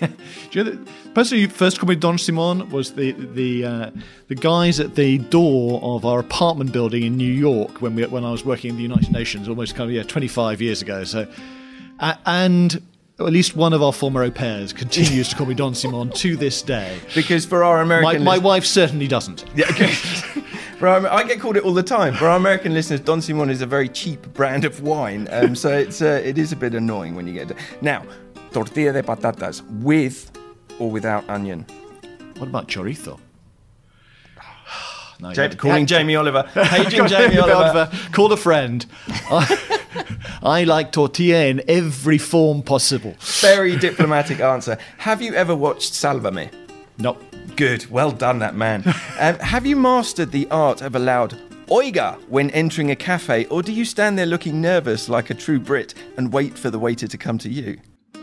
Do 0.06 0.58
you 0.58 0.64
know 0.64 0.70
the 0.70 1.10
person 1.14 1.38
who 1.38 1.48
first 1.48 1.78
called 1.78 1.90
me 1.90 1.96
Don 1.96 2.18
Simon 2.18 2.68
was 2.70 2.92
the 2.92 3.12
the 3.12 3.64
uh, 3.64 3.90
the 4.28 4.34
guys 4.34 4.80
at 4.80 4.94
the 4.94 5.18
door 5.18 5.80
of 5.82 6.04
our 6.04 6.20
apartment 6.20 6.72
building 6.72 7.04
in 7.04 7.16
New 7.16 7.32
York 7.32 7.80
when 7.80 7.94
we 7.94 8.04
when 8.06 8.24
I 8.24 8.30
was 8.30 8.44
working 8.44 8.70
in 8.70 8.76
the 8.76 8.82
United 8.82 9.12
Nations 9.12 9.48
almost 9.48 9.74
kind 9.74 9.88
of 9.88 9.94
yeah 9.94 10.02
25 10.02 10.60
years 10.60 10.82
ago. 10.82 11.04
So 11.04 11.26
uh, 12.00 12.14
and 12.26 12.82
at 13.18 13.32
least 13.32 13.56
one 13.56 13.72
of 13.72 13.82
our 13.82 13.92
former 13.92 14.22
au 14.22 14.30
pairs 14.30 14.72
continues 14.72 15.28
to 15.28 15.36
call 15.36 15.46
me 15.46 15.54
Don 15.54 15.74
Simon 15.74 16.10
to 16.10 16.36
this 16.36 16.62
day. 16.62 16.98
Because 17.14 17.46
for 17.46 17.62
our 17.62 17.80
American, 17.80 18.24
my, 18.24 18.36
my 18.36 18.38
wife 18.38 18.64
certainly 18.64 19.06
doesn't. 19.06 19.44
Yeah, 19.54 19.66
okay. 19.70 19.94
our, 20.82 21.06
I 21.08 21.22
get 21.24 21.40
called 21.40 21.56
it 21.56 21.64
all 21.64 21.74
the 21.74 21.82
time. 21.82 22.14
For 22.14 22.28
our 22.28 22.36
American 22.36 22.74
listeners, 22.74 23.00
Don 23.00 23.22
Simon 23.22 23.50
is 23.50 23.62
a 23.62 23.66
very 23.66 23.88
cheap 23.88 24.20
brand 24.34 24.64
of 24.64 24.82
wine, 24.82 25.28
um, 25.30 25.54
so 25.54 25.70
it's 25.70 26.02
uh, 26.02 26.20
it 26.24 26.38
is 26.38 26.52
a 26.52 26.56
bit 26.56 26.74
annoying 26.74 27.14
when 27.14 27.26
you 27.26 27.32
get 27.32 27.50
it. 27.50 27.56
Now, 27.80 28.04
tortilla 28.52 28.92
de 28.92 29.02
patatas 29.02 29.62
with 29.82 30.30
or 30.78 30.90
without 30.90 31.28
onion. 31.28 31.66
What 32.38 32.48
about 32.48 32.68
chorizo? 32.68 33.18
no, 35.20 35.32
Jamie, 35.32 35.54
calling 35.56 35.86
Jamie 35.86 36.16
Oliver. 36.16 36.44
Paging 36.54 37.06
Jamie 37.06 37.38
Oliver. 37.38 37.90
Call 38.12 38.32
a 38.32 38.36
friend. 38.36 38.86
I 40.42 40.64
like 40.66 40.92
tortilla 40.92 41.46
in 41.46 41.62
every 41.68 42.18
form 42.18 42.62
possible. 42.62 43.14
Very 43.40 43.76
diplomatic 43.76 44.40
answer. 44.40 44.76
Have 44.98 45.22
you 45.22 45.34
ever 45.34 45.54
watched 45.54 45.94
Salvame? 45.94 46.50
No. 46.98 47.16
Good. 47.56 47.90
Well 47.90 48.10
done, 48.10 48.38
that 48.40 48.54
man. 48.54 48.82
um, 49.18 49.38
have 49.38 49.66
you 49.66 49.76
mastered 49.76 50.32
the 50.32 50.48
art 50.50 50.82
of 50.82 50.96
a 50.96 50.98
loud 50.98 51.38
oiga 51.68 52.20
when 52.28 52.50
entering 52.50 52.90
a 52.90 52.96
cafe, 52.96 53.46
or 53.46 53.62
do 53.62 53.72
you 53.72 53.84
stand 53.84 54.18
there 54.18 54.26
looking 54.26 54.60
nervous 54.60 55.08
like 55.08 55.30
a 55.30 55.34
true 55.34 55.60
Brit 55.60 55.94
and 56.16 56.32
wait 56.32 56.58
for 56.58 56.70
the 56.70 56.78
waiter 56.78 57.06
to 57.06 57.18
come 57.18 57.38
to 57.38 57.48
you? 57.48 57.78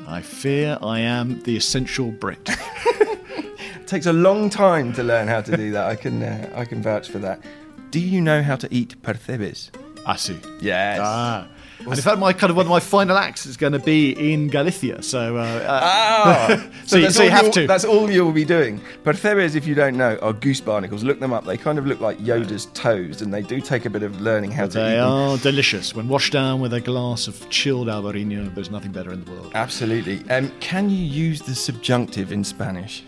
I 0.09 0.21
fear 0.21 0.79
I 0.81 1.01
am 1.01 1.39
the 1.43 1.55
essential 1.55 2.11
Brit. 2.11 2.49
It 2.49 3.85
takes 3.85 4.07
a 4.07 4.13
long 4.13 4.49
time 4.49 4.91
to 4.93 5.03
learn 5.03 5.27
how 5.27 5.41
to 5.41 5.55
do 5.55 5.71
that. 5.71 5.85
I 5.85 5.95
can 5.95 6.23
uh, 6.23 6.49
I 6.55 6.65
can 6.65 6.81
vouch 6.81 7.09
for 7.09 7.19
that. 7.19 7.43
Do 7.91 7.99
you 7.99 8.19
know 8.19 8.41
how 8.41 8.55
to 8.55 8.67
eat 8.73 8.99
percebes? 9.03 9.69
I 10.07 10.15
see. 10.15 10.39
Yes. 10.61 10.99
Ah. 11.01 11.47
And 11.79 11.87
in 11.87 11.95
fact, 11.95 12.19
my 12.19 12.33
kind 12.33 12.51
of 12.51 12.57
one 12.57 12.65
of 12.65 12.69
my 12.69 12.79
final 12.81 13.17
acts 13.17 13.45
is 13.45 13.55
going 13.55 13.73
to 13.73 13.79
be 13.79 14.11
in 14.33 14.47
Galicia. 14.49 15.01
So, 15.01 15.37
uh, 15.37 15.41
uh, 15.41 15.79
Ah, 15.81 16.69
so, 16.85 16.97
you, 16.97 17.03
that's 17.03 17.15
so 17.15 17.23
you 17.23 17.29
all 17.29 17.35
have 17.35 17.43
you'll- 17.45 17.51
to. 17.53 17.67
That's 17.67 17.85
all 17.85 18.11
you'll 18.11 18.31
be 18.33 18.43
doing. 18.45 18.81
Percebes, 19.05 19.55
if 19.55 19.65
you 19.65 19.75
don't 19.75 19.95
know, 19.95 20.17
are 20.21 20.33
goose 20.33 20.59
barnacles. 20.61 21.03
Look 21.03 21.19
them 21.19 21.31
up. 21.33 21.45
They 21.45 21.55
kind 21.57 21.79
of 21.79 21.87
look 21.87 22.01
like 22.01 22.17
Yoda's 22.19 22.65
toes, 22.73 23.21
and 23.21 23.33
they 23.33 23.41
do 23.41 23.61
take 23.61 23.85
a 23.85 23.89
bit 23.89 24.03
of 24.03 24.19
learning 24.19 24.51
how 24.51 24.67
to 24.67 24.77
eat 24.79 24.83
They 24.83 24.95
them. 24.97 25.07
are 25.07 25.37
delicious. 25.37 25.95
When 25.95 26.07
washed 26.09 26.33
down 26.33 26.59
with 26.59 26.73
a 26.73 26.81
glass 26.81 27.27
of 27.27 27.49
chilled 27.49 27.87
albarino, 27.87 28.53
there's 28.53 28.69
nothing 28.71 28.91
better 28.91 29.13
in 29.13 29.23
the 29.23 29.31
world. 29.31 29.51
Absolutely. 29.55 30.29
Um, 30.29 30.51
can 30.59 30.89
you 30.89 30.97
use 30.97 31.41
the 31.41 31.55
subjunctive 31.55 32.31
in 32.33 32.43
Spanish? 32.43 33.03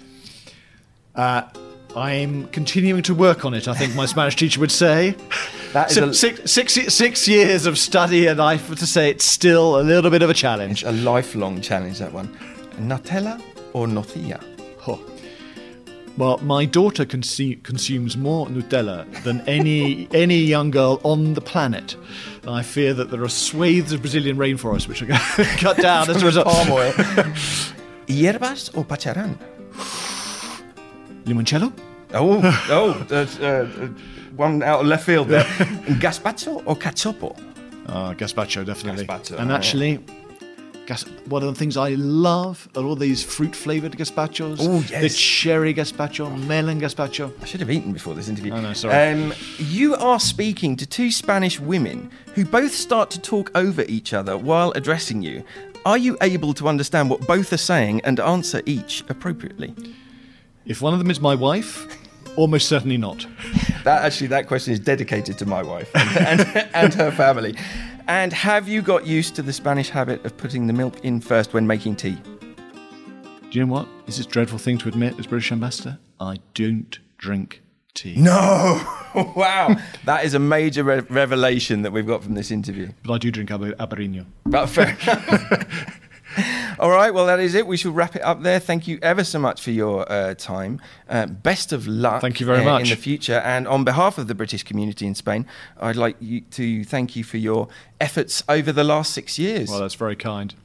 Uh, 1.13 1.43
I'm 1.95 2.47
continuing 2.47 3.03
to 3.03 3.13
work 3.13 3.43
on 3.43 3.53
it, 3.53 3.67
I 3.67 3.73
think 3.73 3.95
my 3.95 4.05
Spanish 4.05 4.35
teacher 4.35 4.59
would 4.59 4.71
say. 4.71 5.15
That 5.73 5.89
is 5.89 5.95
Si- 5.95 6.01
a- 6.01 6.13
six, 6.13 6.51
six, 6.51 6.93
six 6.93 7.27
years 7.29 7.65
of 7.65 7.77
study, 7.77 8.27
and 8.27 8.41
I 8.41 8.57
have 8.57 8.77
to 8.79 8.85
say 8.85 9.09
it's 9.09 9.23
still 9.23 9.79
a 9.79 9.83
little 9.83 10.11
bit 10.11 10.21
of 10.21 10.29
a 10.29 10.33
challenge. 10.33 10.83
A 10.83 10.91
lifelong 10.91 11.61
challenge, 11.61 11.99
that 11.99 12.11
one. 12.11 12.27
Nutella 12.77 13.41
or 13.71 13.87
Nocilla? 13.87 14.43
Oh. 14.85 14.99
Well, 16.17 16.39
my 16.39 16.65
daughter 16.65 17.05
consu- 17.05 17.63
consumes 17.63 18.17
more 18.17 18.47
Nutella 18.47 19.05
than 19.23 19.39
any 19.47 20.09
any 20.13 20.39
young 20.39 20.71
girl 20.71 20.99
on 21.03 21.35
the 21.35 21.41
planet. 21.41 21.95
And 22.41 22.49
I 22.51 22.63
fear 22.63 22.93
that 22.93 23.09
there 23.09 23.23
are 23.23 23.29
swathes 23.29 23.93
of 23.93 24.01
Brazilian 24.01 24.35
rainforest 24.35 24.89
which 24.89 25.01
are 25.01 25.05
going 25.05 25.21
to 25.37 25.45
cut 25.57 25.77
down 25.77 26.09
as 26.09 26.21
a 26.21 26.25
result. 26.25 26.47
Palm 26.47 26.69
oil. 26.69 26.91
Hierbas 28.07 28.75
or 28.77 28.83
pacharán? 28.83 29.37
Limoncello? 31.25 31.71
Oh, 32.13 32.41
oh, 32.69 33.07
uh, 33.09 33.15
uh, 33.41 33.45
uh, 33.45 33.87
one 34.35 34.63
out 34.63 34.81
of 34.81 34.87
left 34.87 35.05
field 35.05 35.29
there. 35.29 35.43
Gazpacho 35.99 36.63
or 36.65 36.75
cachopo? 36.75 37.37
Ah, 37.87 38.13
gazpacho, 38.13 38.65
definitely. 38.65 39.05
Gazpacho, 39.05 39.39
and 39.39 39.51
oh, 39.51 39.55
actually, 39.55 39.99
gas- 40.85 41.05
one 41.25 41.41
of 41.43 41.53
the 41.53 41.57
things 41.57 41.77
I 41.77 41.91
love 41.91 42.67
are 42.75 42.83
all 42.83 42.95
these 42.95 43.23
fruit 43.23 43.55
flavored 43.55 43.93
gazpachos. 43.93 44.57
Oh, 44.59 44.83
yes. 44.89 45.01
The 45.01 45.09
cherry 45.09 45.73
gazpacho, 45.73 46.29
melon 46.47 46.79
gazpacho. 46.79 47.31
I 47.41 47.45
should 47.45 47.59
have 47.59 47.71
eaten 47.71 47.91
before 47.91 48.13
this 48.13 48.29
interview. 48.29 48.53
Oh, 48.53 48.61
no, 48.61 48.73
sorry. 48.73 48.95
Um, 49.11 49.33
you 49.57 49.95
are 49.95 50.19
speaking 50.19 50.75
to 50.77 50.85
two 50.85 51.11
Spanish 51.11 51.59
women 51.59 52.11
who 52.35 52.45
both 52.45 52.73
start 52.73 53.09
to 53.11 53.21
talk 53.21 53.51
over 53.55 53.83
each 53.87 54.13
other 54.13 54.37
while 54.37 54.71
addressing 54.71 55.21
you. 55.21 55.43
Are 55.85 55.97
you 55.97 56.17
able 56.21 56.53
to 56.55 56.67
understand 56.67 57.09
what 57.09 57.25
both 57.25 57.51
are 57.51 57.57
saying 57.57 58.01
and 58.01 58.19
answer 58.19 58.61
each 58.65 59.03
appropriately? 59.09 59.73
If 60.65 60.81
one 60.81 60.93
of 60.93 60.99
them 60.99 61.09
is 61.09 61.19
my 61.19 61.35
wife, 61.35 61.97
almost 62.35 62.67
certainly 62.67 62.97
not. 62.97 63.25
That 63.83 64.03
actually, 64.03 64.27
that 64.27 64.47
question 64.47 64.73
is 64.73 64.79
dedicated 64.79 65.37
to 65.39 65.45
my 65.45 65.63
wife 65.63 65.89
and, 65.95 66.41
and, 66.41 66.69
and 66.73 66.93
her 66.93 67.11
family. 67.11 67.55
And 68.07 68.31
have 68.33 68.67
you 68.67 68.81
got 68.81 69.07
used 69.07 69.35
to 69.35 69.41
the 69.41 69.53
Spanish 69.53 69.89
habit 69.89 70.23
of 70.25 70.37
putting 70.37 70.67
the 70.67 70.73
milk 70.73 71.03
in 71.03 71.19
first 71.19 71.53
when 71.53 71.65
making 71.65 71.95
tea? 71.95 72.17
Do 73.49 73.59
you 73.59 73.65
know 73.65 73.71
what? 73.71 73.87
Is 74.07 74.17
this 74.17 74.25
a 74.25 74.29
dreadful 74.29 74.59
thing 74.59 74.77
to 74.79 74.87
admit 74.87 75.17
as 75.19 75.27
British 75.27 75.51
ambassador? 75.51 75.97
I 76.19 76.39
don't 76.53 76.97
drink 77.17 77.61
tea. 77.93 78.15
No! 78.15 78.81
wow! 79.35 79.75
That 80.05 80.23
is 80.23 80.33
a 80.33 80.39
major 80.39 80.83
re- 80.83 81.01
revelation 81.09 81.81
that 81.81 81.91
we've 81.91 82.07
got 82.07 82.23
from 82.23 82.35
this 82.35 82.51
interview. 82.51 82.91
But 83.03 83.13
I 83.13 83.17
do 83.17 83.31
drink 83.31 83.51
aber- 83.51 83.73
Abarino. 83.73 84.25
But 84.45 84.67
fair. 84.67 84.95
All 86.81 86.89
right, 86.89 87.13
well, 87.13 87.27
that 87.27 87.39
is 87.39 87.53
it. 87.53 87.67
We 87.67 87.77
shall 87.77 87.91
wrap 87.91 88.15
it 88.15 88.23
up 88.23 88.41
there. 88.41 88.59
Thank 88.59 88.87
you 88.87 88.97
ever 89.03 89.23
so 89.23 89.37
much 89.37 89.61
for 89.61 89.69
your 89.69 90.11
uh, 90.11 90.33
time. 90.33 90.81
Uh, 91.07 91.27
best 91.27 91.71
of 91.71 91.85
luck. 91.85 92.21
Thank 92.21 92.39
you 92.39 92.47
very 92.47 92.61
uh, 92.61 92.71
much. 92.71 92.85
In 92.85 92.89
the 92.89 92.95
future. 92.95 93.39
And 93.45 93.67
on 93.67 93.83
behalf 93.83 94.17
of 94.17 94.27
the 94.27 94.33
British 94.33 94.63
community 94.63 95.05
in 95.05 95.13
Spain, 95.13 95.45
I'd 95.79 95.95
like 95.95 96.15
you 96.19 96.41
to 96.41 96.83
thank 96.83 97.15
you 97.15 97.23
for 97.23 97.37
your 97.37 97.67
efforts 97.99 98.43
over 98.49 98.71
the 98.71 98.83
last 98.83 99.13
six 99.13 99.37
years. 99.37 99.69
Well, 99.69 99.81
that's 99.81 99.93
very 99.93 100.15
kind. 100.15 100.55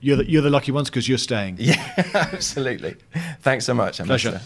You're 0.00 0.16
the, 0.16 0.30
you're 0.30 0.40
the 0.40 0.48
lucky 0.48 0.72
ones 0.72 0.88
because 0.88 1.10
you're 1.10 1.18
staying. 1.18 1.56
yeah, 1.60 1.92
absolutely. 2.14 2.96
Thanks 3.42 3.66
so 3.66 3.74
much, 3.74 3.98
Pleasure. 3.98 4.40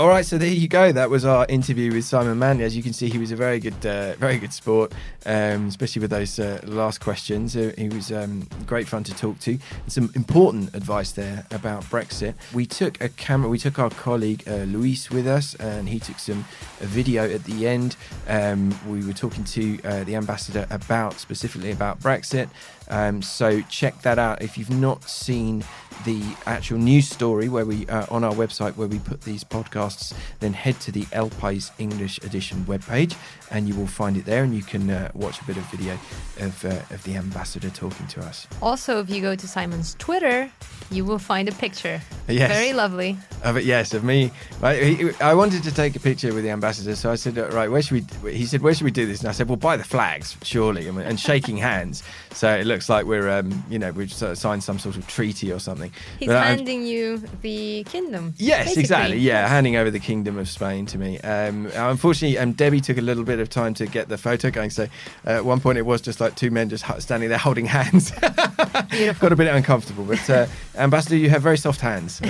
All 0.00 0.06
right, 0.06 0.24
so 0.24 0.38
there 0.38 0.48
you 0.48 0.68
go. 0.68 0.92
That 0.92 1.10
was 1.10 1.24
our 1.24 1.44
interview 1.48 1.92
with 1.92 2.04
Simon 2.04 2.38
Manley. 2.38 2.62
As 2.62 2.76
you 2.76 2.84
can 2.84 2.92
see, 2.92 3.08
he 3.08 3.18
was 3.18 3.32
a 3.32 3.36
very 3.36 3.58
good, 3.58 3.84
uh, 3.84 4.14
very 4.14 4.38
good 4.38 4.52
sport, 4.52 4.92
um, 5.26 5.66
especially 5.66 5.98
with 5.98 6.12
those 6.12 6.38
uh, 6.38 6.60
last 6.62 7.00
questions. 7.00 7.56
Uh, 7.56 7.72
he 7.76 7.88
was 7.88 8.12
um, 8.12 8.46
great 8.64 8.86
fun 8.86 9.02
to 9.02 9.12
talk 9.12 9.40
to. 9.40 9.58
Some 9.88 10.12
important 10.14 10.72
advice 10.72 11.10
there 11.10 11.46
about 11.50 11.82
Brexit. 11.86 12.34
We 12.54 12.64
took 12.64 13.02
a 13.02 13.08
camera. 13.08 13.48
We 13.48 13.58
took 13.58 13.80
our 13.80 13.90
colleague 13.90 14.44
uh, 14.46 14.58
Luis 14.68 15.10
with 15.10 15.26
us, 15.26 15.56
and 15.56 15.88
he 15.88 15.98
took 15.98 16.20
some 16.20 16.44
video 16.78 17.28
at 17.28 17.42
the 17.42 17.66
end. 17.66 17.96
Um, 18.28 18.78
we 18.88 19.04
were 19.04 19.12
talking 19.12 19.42
to 19.42 19.82
uh, 19.82 20.04
the 20.04 20.14
ambassador 20.14 20.68
about 20.70 21.14
specifically 21.14 21.72
about 21.72 21.98
Brexit. 21.98 22.50
Um, 22.90 23.22
so 23.22 23.60
check 23.62 24.02
that 24.02 24.18
out 24.18 24.42
if 24.42 24.56
you've 24.58 24.70
not 24.70 25.04
seen 25.04 25.64
the 26.04 26.22
actual 26.46 26.78
news 26.78 27.08
story 27.08 27.48
where 27.48 27.64
we 27.64 27.86
uh, 27.88 28.06
on 28.10 28.22
our 28.22 28.32
website 28.32 28.76
where 28.76 28.86
we 28.86 29.00
put 29.00 29.22
these 29.22 29.42
podcasts 29.42 30.14
then 30.38 30.52
head 30.52 30.78
to 30.80 30.92
the 30.92 31.04
El 31.12 31.28
País 31.28 31.72
English 31.78 32.18
edition 32.18 32.64
webpage 32.66 33.16
and 33.50 33.68
you 33.68 33.74
will 33.74 33.86
find 33.88 34.16
it 34.16 34.24
there 34.24 34.44
and 34.44 34.54
you 34.54 34.62
can 34.62 34.88
uh, 34.90 35.10
watch 35.14 35.40
a 35.40 35.44
bit 35.44 35.56
of 35.56 35.64
video 35.70 35.98
of, 36.40 36.64
uh, 36.64 36.68
of 36.94 37.02
the 37.02 37.16
ambassador 37.16 37.68
talking 37.70 38.06
to 38.06 38.20
us 38.20 38.46
Also, 38.62 39.00
if 39.00 39.10
you 39.10 39.20
go 39.20 39.34
to 39.34 39.48
Simon's 39.48 39.94
Twitter, 39.98 40.48
you 40.90 41.04
will 41.04 41.18
find 41.18 41.48
a 41.48 41.52
picture. 41.52 42.00
Yes. 42.28 42.50
Very 42.50 42.72
lovely. 42.72 43.18
of 43.42 43.56
it 43.56 43.64
yes 43.64 43.92
of 43.92 44.04
me 44.04 44.30
I, 44.62 45.12
I 45.20 45.34
wanted 45.34 45.62
to 45.64 45.74
take 45.74 45.96
a 45.96 46.00
picture 46.00 46.32
with 46.32 46.44
the 46.44 46.50
ambassador 46.50 46.94
so 46.94 47.10
I 47.10 47.16
said 47.16 47.36
"Uh, 47.38 47.48
right 47.48 47.70
where 47.70 47.82
should 47.82 48.06
we 48.22 48.34
he 48.34 48.46
said 48.46 48.62
where 48.62 48.72
should 48.74 48.84
we 48.84 48.90
do 48.92 49.06
this 49.06 49.20
and 49.20 49.28
I 49.28 49.32
said 49.32 49.48
well 49.48 49.56
by 49.56 49.76
the 49.76 49.84
flags 49.84 50.36
surely 50.42 50.88
mean, 50.90 51.00
and 51.06 51.18
shaking 51.18 51.56
hands 51.56 52.02
so 52.32 52.54
it 52.56 52.66
looks 52.78 52.88
like 52.88 53.06
we're 53.06 53.28
um, 53.28 53.64
you 53.68 53.76
know 53.76 53.90
we've 53.90 54.12
sort 54.12 54.30
of 54.30 54.38
signed 54.38 54.62
some 54.62 54.78
sort 54.78 54.96
of 54.96 55.04
treaty 55.08 55.50
or 55.50 55.58
something 55.58 55.90
He's 56.20 56.28
But 56.28 56.44
handing 56.44 56.86
you 56.86 57.18
the 57.42 57.82
kingdom. 57.84 58.34
Yes, 58.36 58.66
basically. 58.66 58.80
exactly. 58.82 59.18
Yeah, 59.18 59.48
handing 59.48 59.74
over 59.74 59.90
the 59.90 59.98
kingdom 59.98 60.38
of 60.38 60.48
Spain 60.48 60.86
to 60.86 60.98
me. 60.98 61.18
Um, 61.20 61.66
unfortunately, 61.74 62.38
um, 62.38 62.52
Debbie 62.52 62.80
took 62.80 62.98
a 62.98 63.02
little 63.02 63.24
bit 63.24 63.40
of 63.40 63.50
time 63.50 63.74
to 63.74 63.86
get 63.86 64.08
the 64.08 64.16
photo 64.16 64.50
going. 64.50 64.70
So 64.70 64.84
uh, 65.26 65.30
at 65.30 65.44
one 65.44 65.58
point, 65.60 65.78
it 65.78 65.86
was 65.86 66.00
just 66.00 66.20
like 66.20 66.36
two 66.36 66.52
men 66.52 66.68
just 66.68 66.84
standing 67.02 67.28
there 67.28 67.38
holding 67.38 67.66
hands. 67.66 68.10
Got 68.12 69.32
a 69.32 69.36
bit 69.36 69.52
uncomfortable, 69.52 70.04
but 70.04 70.30
uh, 70.30 70.46
Ambassador, 70.76 71.16
you 71.16 71.30
have 71.30 71.42
very 71.42 71.58
soft 71.58 71.80
hands. 71.80 72.20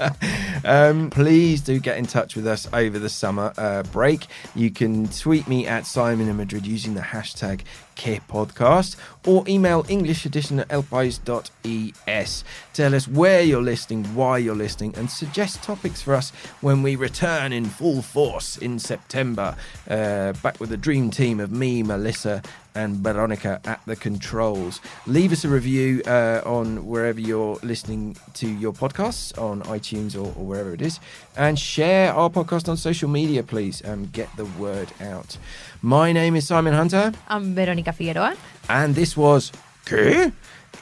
um, 0.64 1.10
please 1.10 1.60
do 1.60 1.78
get 1.78 1.98
in 1.98 2.06
touch 2.06 2.34
with 2.36 2.46
us 2.46 2.66
over 2.72 2.98
the 2.98 3.08
summer 3.10 3.52
uh, 3.58 3.82
break. 3.84 4.26
You 4.54 4.70
can 4.70 5.08
tweet 5.08 5.46
me 5.48 5.66
at 5.66 5.86
Simon 5.86 6.28
in 6.28 6.36
Madrid 6.36 6.66
using 6.66 6.94
the 6.94 7.00
hashtag 7.00 7.62
Podcast 7.96 8.96
or 9.26 9.44
email 9.48 9.84
English 9.88 10.24
edition 10.26 10.60
at 10.60 10.68
elpais.es. 10.68 12.44
Tell 12.72 12.94
us 12.94 13.08
where 13.08 13.42
you're 13.42 13.62
listening, 13.62 14.04
why 14.14 14.38
you're 14.38 14.54
listening, 14.54 14.94
and 14.96 15.10
suggest 15.10 15.62
topics 15.62 16.02
for 16.02 16.14
us 16.14 16.30
when 16.60 16.82
we 16.82 16.94
return 16.94 17.52
in 17.52 17.64
full 17.64 18.02
force 18.02 18.56
in 18.56 18.78
September. 18.78 19.56
Uh, 19.88 20.32
back 20.34 20.60
with 20.60 20.70
the 20.70 20.76
dream 20.76 21.10
team 21.10 21.40
of 21.40 21.50
me, 21.50 21.82
Melissa, 21.82 22.42
and 22.76 22.96
Veronica 22.96 23.60
at 23.64 23.80
the 23.86 23.96
controls. 23.96 24.80
Leave 25.06 25.32
us 25.32 25.44
a 25.44 25.48
review 25.48 26.02
uh, 26.06 26.42
on 26.44 26.86
wherever 26.86 27.18
you're 27.20 27.56
listening 27.62 28.16
to 28.34 28.46
your 28.48 28.72
podcasts, 28.72 29.36
on 29.38 29.62
iTunes 29.62 30.14
or, 30.14 30.28
or 30.38 30.44
wherever 30.46 30.72
it 30.74 30.82
is, 30.82 31.00
and 31.36 31.58
share 31.58 32.12
our 32.12 32.30
podcast 32.30 32.68
on 32.68 32.76
social 32.76 33.08
media, 33.08 33.42
please, 33.42 33.80
and 33.80 34.12
get 34.12 34.28
the 34.36 34.44
word 34.44 34.88
out. 35.00 35.38
My 35.82 36.12
name 36.12 36.36
is 36.36 36.46
Simon 36.46 36.74
Hunter, 36.74 37.12
I'm 37.28 37.54
Veronica 37.54 37.92
Figueroa. 37.92 38.36
and 38.68 38.94
this 38.94 39.16
was 39.16 39.52
¿Qué? 39.86 40.32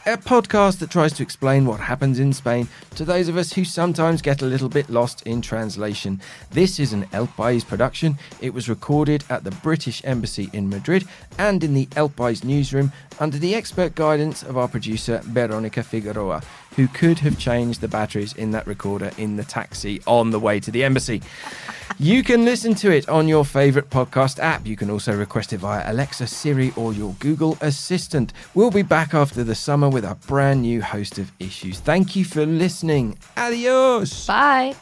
A 0.07 0.19
podcast 0.19 0.81
that 0.81 0.91
tries 0.91 1.15
to 1.15 1.23
explain 1.23 1.65
what 1.65 1.81
happens 1.81 2.19
in 2.19 2.35
Spain 2.35 2.69
to 2.95 3.07
those 3.07 3.29
of 3.29 3.39
us 3.39 3.55
who 3.55 3.65
sometimes 3.65 4.21
get 4.21 4.43
a 4.43 4.45
little 4.45 4.69
bit 4.69 4.91
lost 4.91 5.23
in 5.27 5.41
translation. 5.41 6.21
This 6.51 6.79
is 6.79 6.93
an 6.93 7.07
El 7.15 7.27
País 7.27 7.67
production. 7.67 8.19
It 8.43 8.53
was 8.53 8.69
recorded 8.69 9.25
at 9.31 9.45
the 9.45 9.51
British 9.51 10.03
Embassy 10.05 10.51
in 10.53 10.69
Madrid 10.69 11.09
and 11.39 11.65
in 11.65 11.73
the 11.73 11.89
El 11.97 12.11
País 12.11 12.45
newsroom 12.45 12.93
under 13.19 13.39
the 13.39 13.55
expert 13.55 13.95
guidance 13.95 14.43
of 14.43 14.59
our 14.59 14.69
producer 14.69 15.23
Veronica 15.25 15.83
Figueroa. 15.83 16.43
Who 16.77 16.89
could 16.89 17.19
have 17.21 17.39
changed 17.39 17.81
the 17.81 17.89
batteries 17.89 18.33
in 18.35 18.51
that 18.53 18.67
recorder 18.67 19.11
in 19.19 19.37
the 19.37 19.45
taxi 19.45 20.01
on 20.07 20.31
the 20.31 20.41
way 20.41 20.61
to 20.61 20.71
the 20.71 20.85
embassy. 20.85 21.23
You 21.99 22.23
can 22.23 22.45
listen 22.45 22.75
to 22.77 22.91
it 22.91 23.09
on 23.09 23.29
your 23.29 23.45
favourite 23.45 23.91
podcast 23.91 24.39
app. 24.41 24.67
You 24.67 24.77
can 24.77 24.91
also 24.91 25.17
request 25.17 25.53
it 25.53 25.59
via 25.59 25.91
Alexa, 25.91 26.27
Siri, 26.27 26.73
or 26.77 26.93
your 26.93 27.15
Google 27.21 27.57
Assistant. 27.61 28.33
We'll 28.55 28.71
be 28.71 28.83
back 28.83 29.15
after 29.15 29.45
the 29.45 29.55
summer 29.55 29.89
with 29.89 30.05
a 30.05 30.17
brand 30.27 30.63
new 30.63 30.83
host 30.83 31.19
of 31.19 31.31
issues. 31.39 31.79
Thank 31.79 32.17
you 32.17 32.25
for 32.25 32.45
listening. 32.47 33.19
Adios. 33.37 34.27
Bye. 34.27 34.75